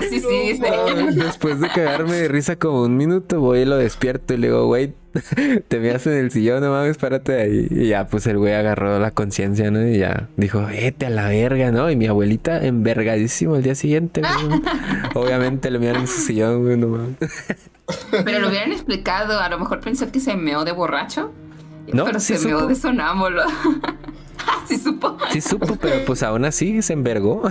[0.10, 0.60] Sí.
[1.14, 4.66] Después de cagarme de risa como un minuto, voy y lo despierto y le digo,
[4.66, 4.94] güey,
[5.68, 7.66] te veas en el sillón, no mames, párate de ahí.
[7.70, 9.86] Y ya, pues el güey agarró la conciencia, ¿no?
[9.86, 11.90] Y ya dijo, vete a la verga, ¿no?
[11.90, 14.60] Y mi abuelita envergadísimo el día siguiente, güey.
[15.14, 17.16] Obviamente le miraron en su sillón, güey, no mames.
[18.24, 19.40] Pero lo hubieran explicado.
[19.40, 21.32] A lo mejor pensó que se meó de borracho.
[21.92, 23.42] No, pero se meó de sonámbulo.
[24.64, 25.16] Así supo.
[25.30, 27.42] Sí supo, pero pues aún así se envergó.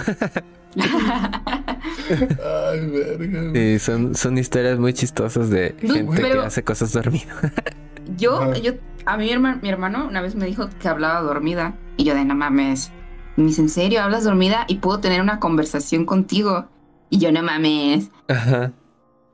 [2.09, 3.59] Ay, verga.
[3.59, 7.37] Y son, son historias muy chistosas de No, gente que hace cosas dormidas.
[8.17, 8.73] Yo, yo,
[9.05, 11.75] a mí mi hermano, mi hermano una vez me dijo que hablaba dormida.
[11.95, 12.91] Y yo de no mames.
[13.35, 14.65] Me dice, ¿en serio hablas dormida?
[14.67, 16.67] Y puedo tener una conversación contigo.
[17.11, 18.09] Y yo no mames.
[18.27, 18.71] Ajá.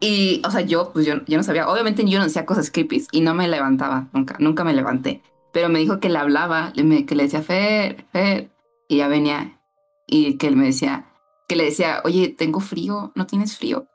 [0.01, 1.69] Y, o sea, yo, pues yo, yo no sabía.
[1.69, 4.07] Obviamente yo no hacía cosas creepy y no me levantaba.
[4.11, 5.21] Nunca, nunca me levanté.
[5.55, 8.51] Pero me dijo que le hablaba, que le decía Fer, Fer.
[8.89, 9.61] Y ya venía.
[10.05, 11.13] Y que él me decía,
[11.47, 13.87] que le decía, oye, tengo frío, ¿no tienes frío?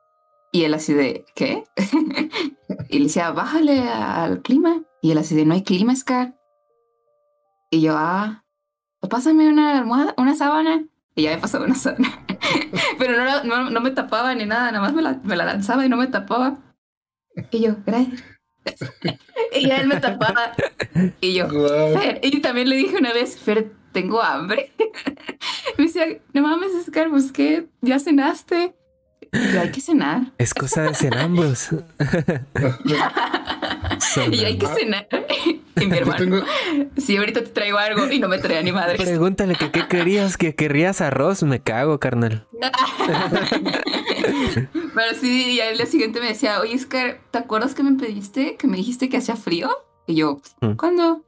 [0.53, 1.65] Y él así de, ¿qué?
[2.89, 4.85] y le decía, bájale al clima.
[5.03, 6.35] Y él así de, no hay clima, Scar.
[7.71, 8.43] Y yo, ah,
[8.99, 10.87] pues pásame una almohada, una sábana.
[11.15, 12.25] Y ya me pasaba una sábana.
[12.99, 15.85] Pero no, no, no me tapaba ni nada, nada más me la, me la lanzaba
[15.85, 16.57] y no me tapaba.
[17.51, 18.23] Y yo, gracias.
[19.53, 20.55] Y ya él me tapaba.
[21.21, 21.49] Y yo.
[22.01, 22.21] Fer.
[22.23, 24.73] Y también le dije una vez, Fer, tengo hambre.
[25.79, 28.75] me decía, no mames, Scar, pues qué, ya cenaste.
[29.33, 30.33] Y yo, hay que cenar.
[30.39, 31.69] Es cosa de ser ambos.
[34.31, 35.07] y hay que cenar.
[35.81, 36.43] Y mi hermano,
[36.97, 38.97] si ahorita te traigo algo y no me trae ni madre.
[38.97, 42.49] Pregúntale que qué querías, que querrías arroz, me cago, carnal.
[44.73, 48.57] Pero sí, y al día siguiente me decía, oye, Oscar, ¿te acuerdas que me pediste,
[48.57, 49.71] que me dijiste que hacía frío?
[50.07, 50.73] Y yo, mm.
[50.73, 51.25] ¿cuándo?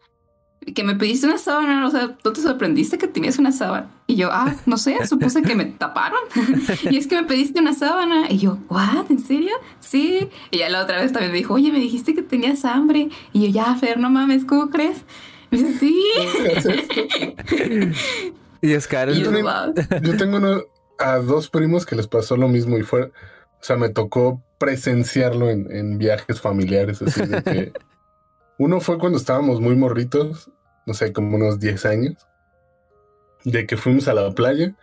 [0.75, 3.91] que me pediste una sábana, o sea, ¿tú te sorprendiste que tenías una sábana?
[4.07, 6.21] Y yo, ah, no sé, supuse que me taparon.
[6.91, 8.31] y es que me pediste una sábana.
[8.31, 9.11] Y yo, ¿what?
[9.11, 9.53] ¿En serio?
[9.81, 10.29] Sí.
[10.51, 13.09] Y ya la otra vez también me dijo, oye, me dijiste que tenías hambre.
[13.33, 15.03] Y yo, ya, Fer, no mames, ¿cómo crees?
[15.51, 16.05] Y dice, sí.
[18.63, 19.33] y Oscar, yo,
[20.03, 20.63] yo tengo uno,
[20.99, 23.11] a dos primos que les pasó lo mismo y fue, o
[23.61, 27.73] sea, me tocó presenciarlo en, en viajes familiares, así de que
[28.59, 30.51] uno fue cuando estábamos muy morritos,
[30.87, 32.27] no sé, como unos 10 años,
[33.45, 34.75] de que fuimos a la playa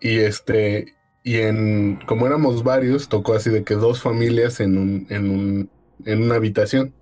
[0.00, 5.06] y este, y en, como éramos varios, tocó así de que dos familias en un,
[5.10, 5.70] en un,
[6.04, 6.92] en una habitación,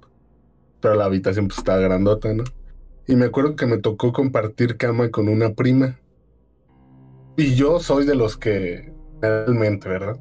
[0.80, 2.44] pero la habitación pues estaba grandota, ¿no?
[3.06, 5.98] Y me acuerdo que me tocó compartir cama con una prima.
[7.40, 10.16] Y yo soy de los que, generalmente, ¿verdad?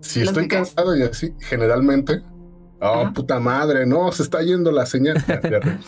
[0.00, 2.22] Si estoy cansado y así, generalmente,
[2.80, 5.16] Oh, puta madre, no, se está yendo la señal.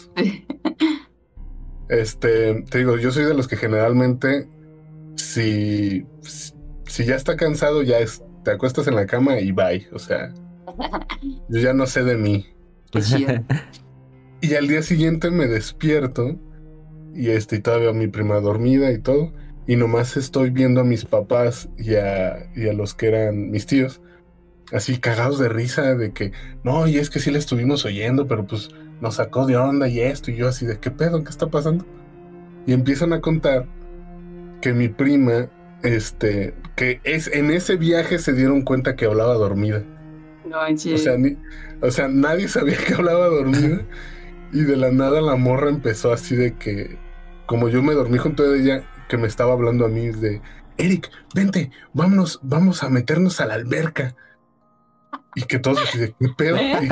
[1.88, 4.48] este, te digo, yo soy de los que generalmente,
[5.16, 6.06] si,
[6.86, 9.86] si ya está cansado, ya es, te acuestas en la cama y bye.
[9.92, 10.32] O sea,
[11.48, 12.46] yo ya no sé de mí.
[14.40, 16.38] y al día siguiente me despierto
[17.14, 19.34] y este, y todavía mi prima dormida y todo.
[19.68, 23.66] Y nomás estoy viendo a mis papás y a, y a los que eran mis
[23.66, 24.00] tíos
[24.72, 28.46] así cagados de risa de que, no, y es que sí le estuvimos oyendo, pero
[28.46, 31.22] pues nos sacó de onda y esto, y yo así de, ¿qué pedo?
[31.22, 31.86] ¿Qué está pasando?
[32.66, 33.66] Y empiezan a contar
[34.60, 35.48] que mi prima,
[35.82, 39.82] este, que es en ese viaje se dieron cuenta que hablaba dormida.
[40.44, 41.16] No, en o sea,
[41.82, 43.82] o sea, nadie sabía que hablaba dormida.
[44.52, 46.98] y de la nada la morra empezó así de que,
[47.46, 50.40] como yo me dormí junto a ella, que me estaba hablando a mí de,
[50.78, 54.14] Eric, vente, vámonos, vamos a meternos a la alberca.
[55.34, 56.56] Y que todos de qué pedo.
[56.56, 56.88] Y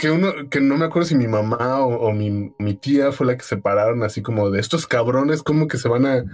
[0.00, 3.36] que, uno, que no me acuerdo si mi mamá o, mi, mi, tía fue la
[3.36, 6.24] que se pararon así como de estos cabrones, como que se van a,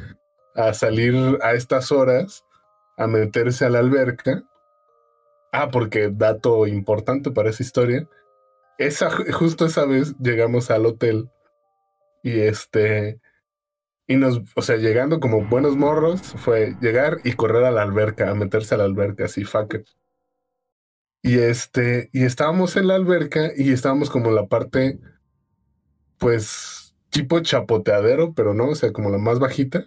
[0.54, 2.44] a salir a estas horas
[2.96, 4.42] a meterse a la alberca.
[5.52, 8.08] Ah, porque dato importante para esa historia.
[8.78, 11.30] Esa, justo esa vez llegamos al hotel
[12.22, 13.20] y este,
[14.10, 18.28] y nos, o sea, llegando como buenos morros, fue llegar y correr a la alberca,
[18.28, 19.86] a meterse a la alberca, así, fuck it.
[21.22, 24.98] Y este, y estábamos en la alberca y estábamos como en la parte,
[26.18, 29.84] pues, tipo chapoteadero, pero no, o sea, como la más bajita.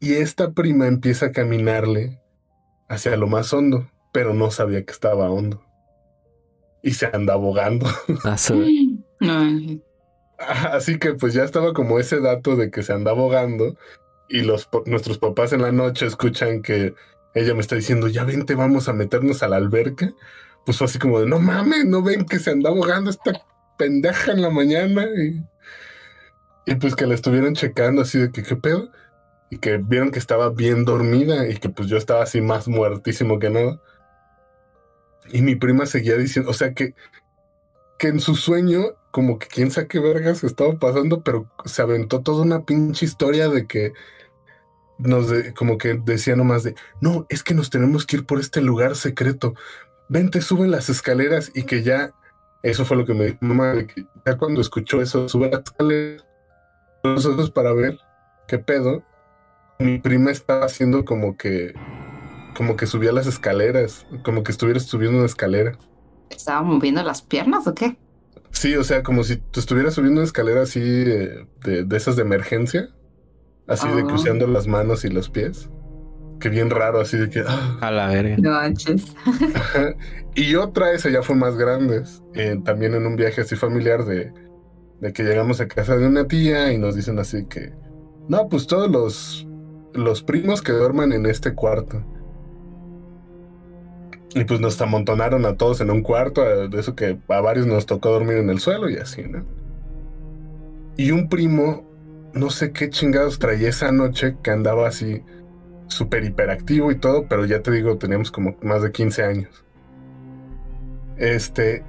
[0.00, 2.20] Y esta prima empieza a caminarle
[2.88, 5.62] hacia lo más hondo, pero no sabía que estaba hondo.
[6.82, 7.86] Y se anda abogando.
[10.72, 13.76] Así que pues ya estaba como ese dato de que se anda abogando
[14.28, 16.94] y los nuestros papás en la noche escuchan que
[17.34, 20.12] ella me está diciendo, ya vente, vamos a meternos a la alberca.
[20.64, 23.32] Pues fue así como de, no mames, no ven que se anda ahogando esta
[23.78, 25.06] pendeja en la mañana.
[25.06, 25.42] Y,
[26.66, 28.90] y pues que la estuvieron checando así de que, ¿qué pedo?
[29.50, 33.38] Y que vieron que estaba bien dormida y que pues yo estaba así más muertísimo
[33.38, 33.80] que nada.
[35.32, 36.94] Y mi prima seguía diciendo, o sea que,
[37.98, 42.20] que en su sueño, como que quién sabe qué vergas estaba pasando, pero se aventó
[42.22, 43.92] toda una pinche historia de que
[44.98, 45.26] nos
[45.56, 48.96] como que decía nomás de, no, es que nos tenemos que ir por este lugar
[48.96, 49.54] secreto.
[50.08, 52.12] Vente, suben las escaleras y que ya,
[52.62, 53.74] eso fue lo que me dijo mamá,
[54.26, 56.24] ya cuando escuchó eso, sube las escaleras,
[57.04, 57.98] nosotros para ver
[58.46, 59.02] qué pedo.
[59.78, 61.72] Mi prima estaba haciendo como que,
[62.56, 65.78] como que subía las escaleras, como que estuviera subiendo una escalera.
[66.30, 67.96] ¿Estaba moviendo las piernas o qué?
[68.50, 72.22] Sí, o sea, como si tú estuvieras subiendo una escalera así de, de esas de
[72.22, 72.90] emergencia
[73.68, 75.68] Así de cruzando las manos y los pies.
[76.40, 77.44] Que bien raro, así de que.
[77.46, 77.76] Ah.
[77.82, 78.36] A la verga.
[78.38, 79.14] No manches.
[80.34, 82.02] y otra, esa ya fue más grande.
[82.34, 84.32] Eh, también en un viaje así familiar de,
[85.00, 87.74] de que llegamos a casa de una tía y nos dicen así que.
[88.28, 89.46] No, pues todos los,
[89.92, 92.02] los primos que duerman en este cuarto.
[94.34, 97.86] Y pues nos amontonaron a todos en un cuarto, de eso que a varios nos
[97.86, 99.44] tocó dormir en el suelo y así, ¿no?
[100.96, 101.88] Y un primo
[102.34, 105.22] no sé qué chingados traía esa noche que andaba así
[105.88, 109.64] súper hiperactivo y todo, pero ya te digo, teníamos como más de 15 años.
[111.16, 111.82] Este,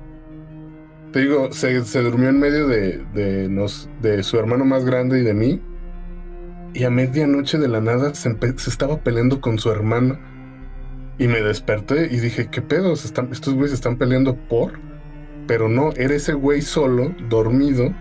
[1.11, 5.23] te digo, se, durmió en medio de, de, nos, de su hermano más grande y
[5.23, 5.61] de mí.
[6.73, 8.35] Y a medianoche de la nada se,
[8.67, 10.19] estaba peleando con su hermano.
[11.19, 12.93] Y me desperté y dije, ¿qué pedo?
[12.93, 14.79] ¿Están, ¿Estos güeyes están peleando por?
[15.47, 17.93] Pero no, era ese güey solo, dormido,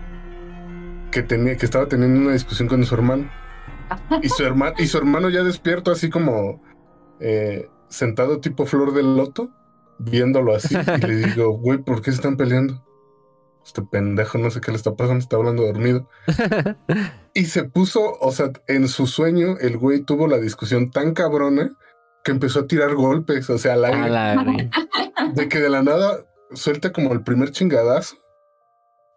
[1.11, 3.29] que, tenía, que estaba teniendo una discusión con su hermano.
[4.21, 6.61] Y su, hermano y su hermano ya despierto, así como
[7.19, 9.51] eh, sentado tipo flor del loto,
[9.97, 10.75] viéndolo así.
[10.75, 12.85] Y le digo, güey, ¿por qué se están peleando?
[13.65, 16.07] Este pendejo, no sé qué le está pasando, está hablando dormido.
[17.33, 21.75] y se puso, o sea, en su sueño, el güey tuvo la discusión tan cabrona
[22.29, 24.69] que empezó a tirar golpes, o sea, al aire.
[25.33, 26.19] De que de la nada
[26.53, 28.17] suelta como el primer chingadazo.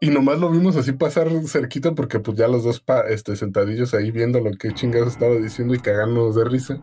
[0.01, 4.11] Y nomás lo vimos así pasar cerquita porque pues ya los dos este, sentadillos ahí
[4.11, 6.83] viendo lo que chingados estaba diciendo y cagándonos de risa.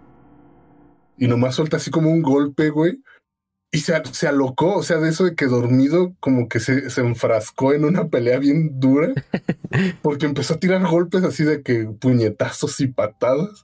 [1.18, 3.02] Y nomás suelta así como un golpe, güey.
[3.72, 7.02] Y se, se alocó, o sea, de eso de que dormido como que se, se
[7.02, 9.14] enfrascó en una pelea bien dura.
[10.04, 13.64] Porque empezó a tirar golpes así de que puñetazos y patadas.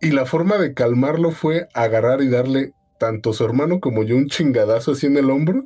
[0.00, 4.28] Y la forma de calmarlo fue agarrar y darle tanto su hermano como yo un
[4.28, 5.64] chingadazo así en el hombro.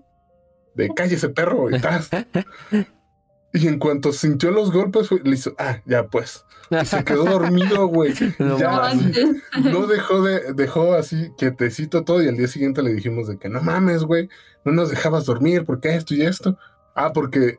[0.74, 2.02] De cállese perro y tal.
[3.56, 6.44] Y en cuanto sintió los golpes, le hizo, ah, ya pues.
[6.70, 8.12] Y se quedó dormido, güey.
[8.40, 12.20] No, no dejó de, dejó así quietecito todo.
[12.20, 14.28] Y al día siguiente le dijimos de que no mames, güey,
[14.64, 16.58] no nos dejabas dormir, ¿por qué esto y esto?
[16.96, 17.58] Ah, porque,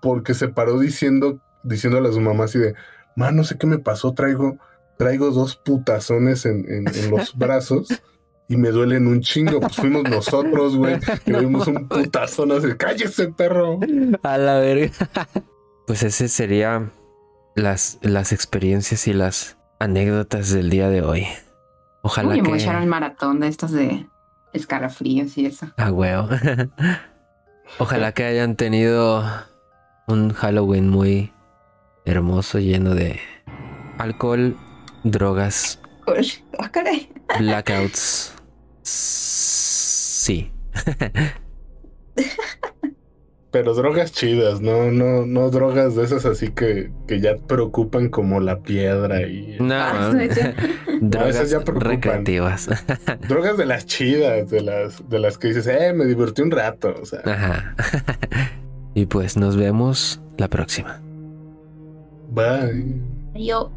[0.00, 2.74] porque se paró diciendo, diciéndole a su mamá así de,
[3.16, 4.58] ma, no sé qué me pasó, traigo,
[4.96, 7.88] traigo dos putazones en, en, los brazos
[8.48, 9.60] y me duelen un chingo.
[9.60, 13.80] Pues fuimos nosotros, güey, que vimos un putazón así, cállese, perro.
[14.22, 14.90] A la verga.
[15.86, 16.90] Pues ese sería
[17.54, 21.26] las, las experiencias y las anécdotas del día de hoy.
[22.00, 22.48] Ojalá Uy, que...
[22.48, 24.06] voy a echar el maratón de estos de
[24.54, 25.66] escarafríos y eso.
[25.76, 26.28] Ah, huevo.
[27.78, 29.24] Ojalá que hayan tenido
[30.06, 31.32] un Halloween muy
[32.04, 33.20] hermoso, lleno de
[33.98, 34.56] alcohol,
[35.04, 36.14] drogas, oh,
[36.72, 37.08] caray.
[37.38, 38.34] blackouts.
[38.82, 40.50] Sí.
[43.50, 48.40] Pero drogas chidas, no, no, no drogas de esas así que, que ya preocupan como
[48.40, 49.56] la piedra y.
[49.60, 50.12] No, Ah,
[51.00, 51.88] drogas esas ya preocupan.
[51.92, 52.68] recreativas.
[53.28, 56.94] Drogas de las chidas, de las, de las que dices, eh, me divertí un rato.
[57.00, 57.76] O sea, Ajá.
[58.94, 61.00] y pues nos vemos la próxima.
[62.30, 62.96] bye.
[63.36, 63.70] Yo.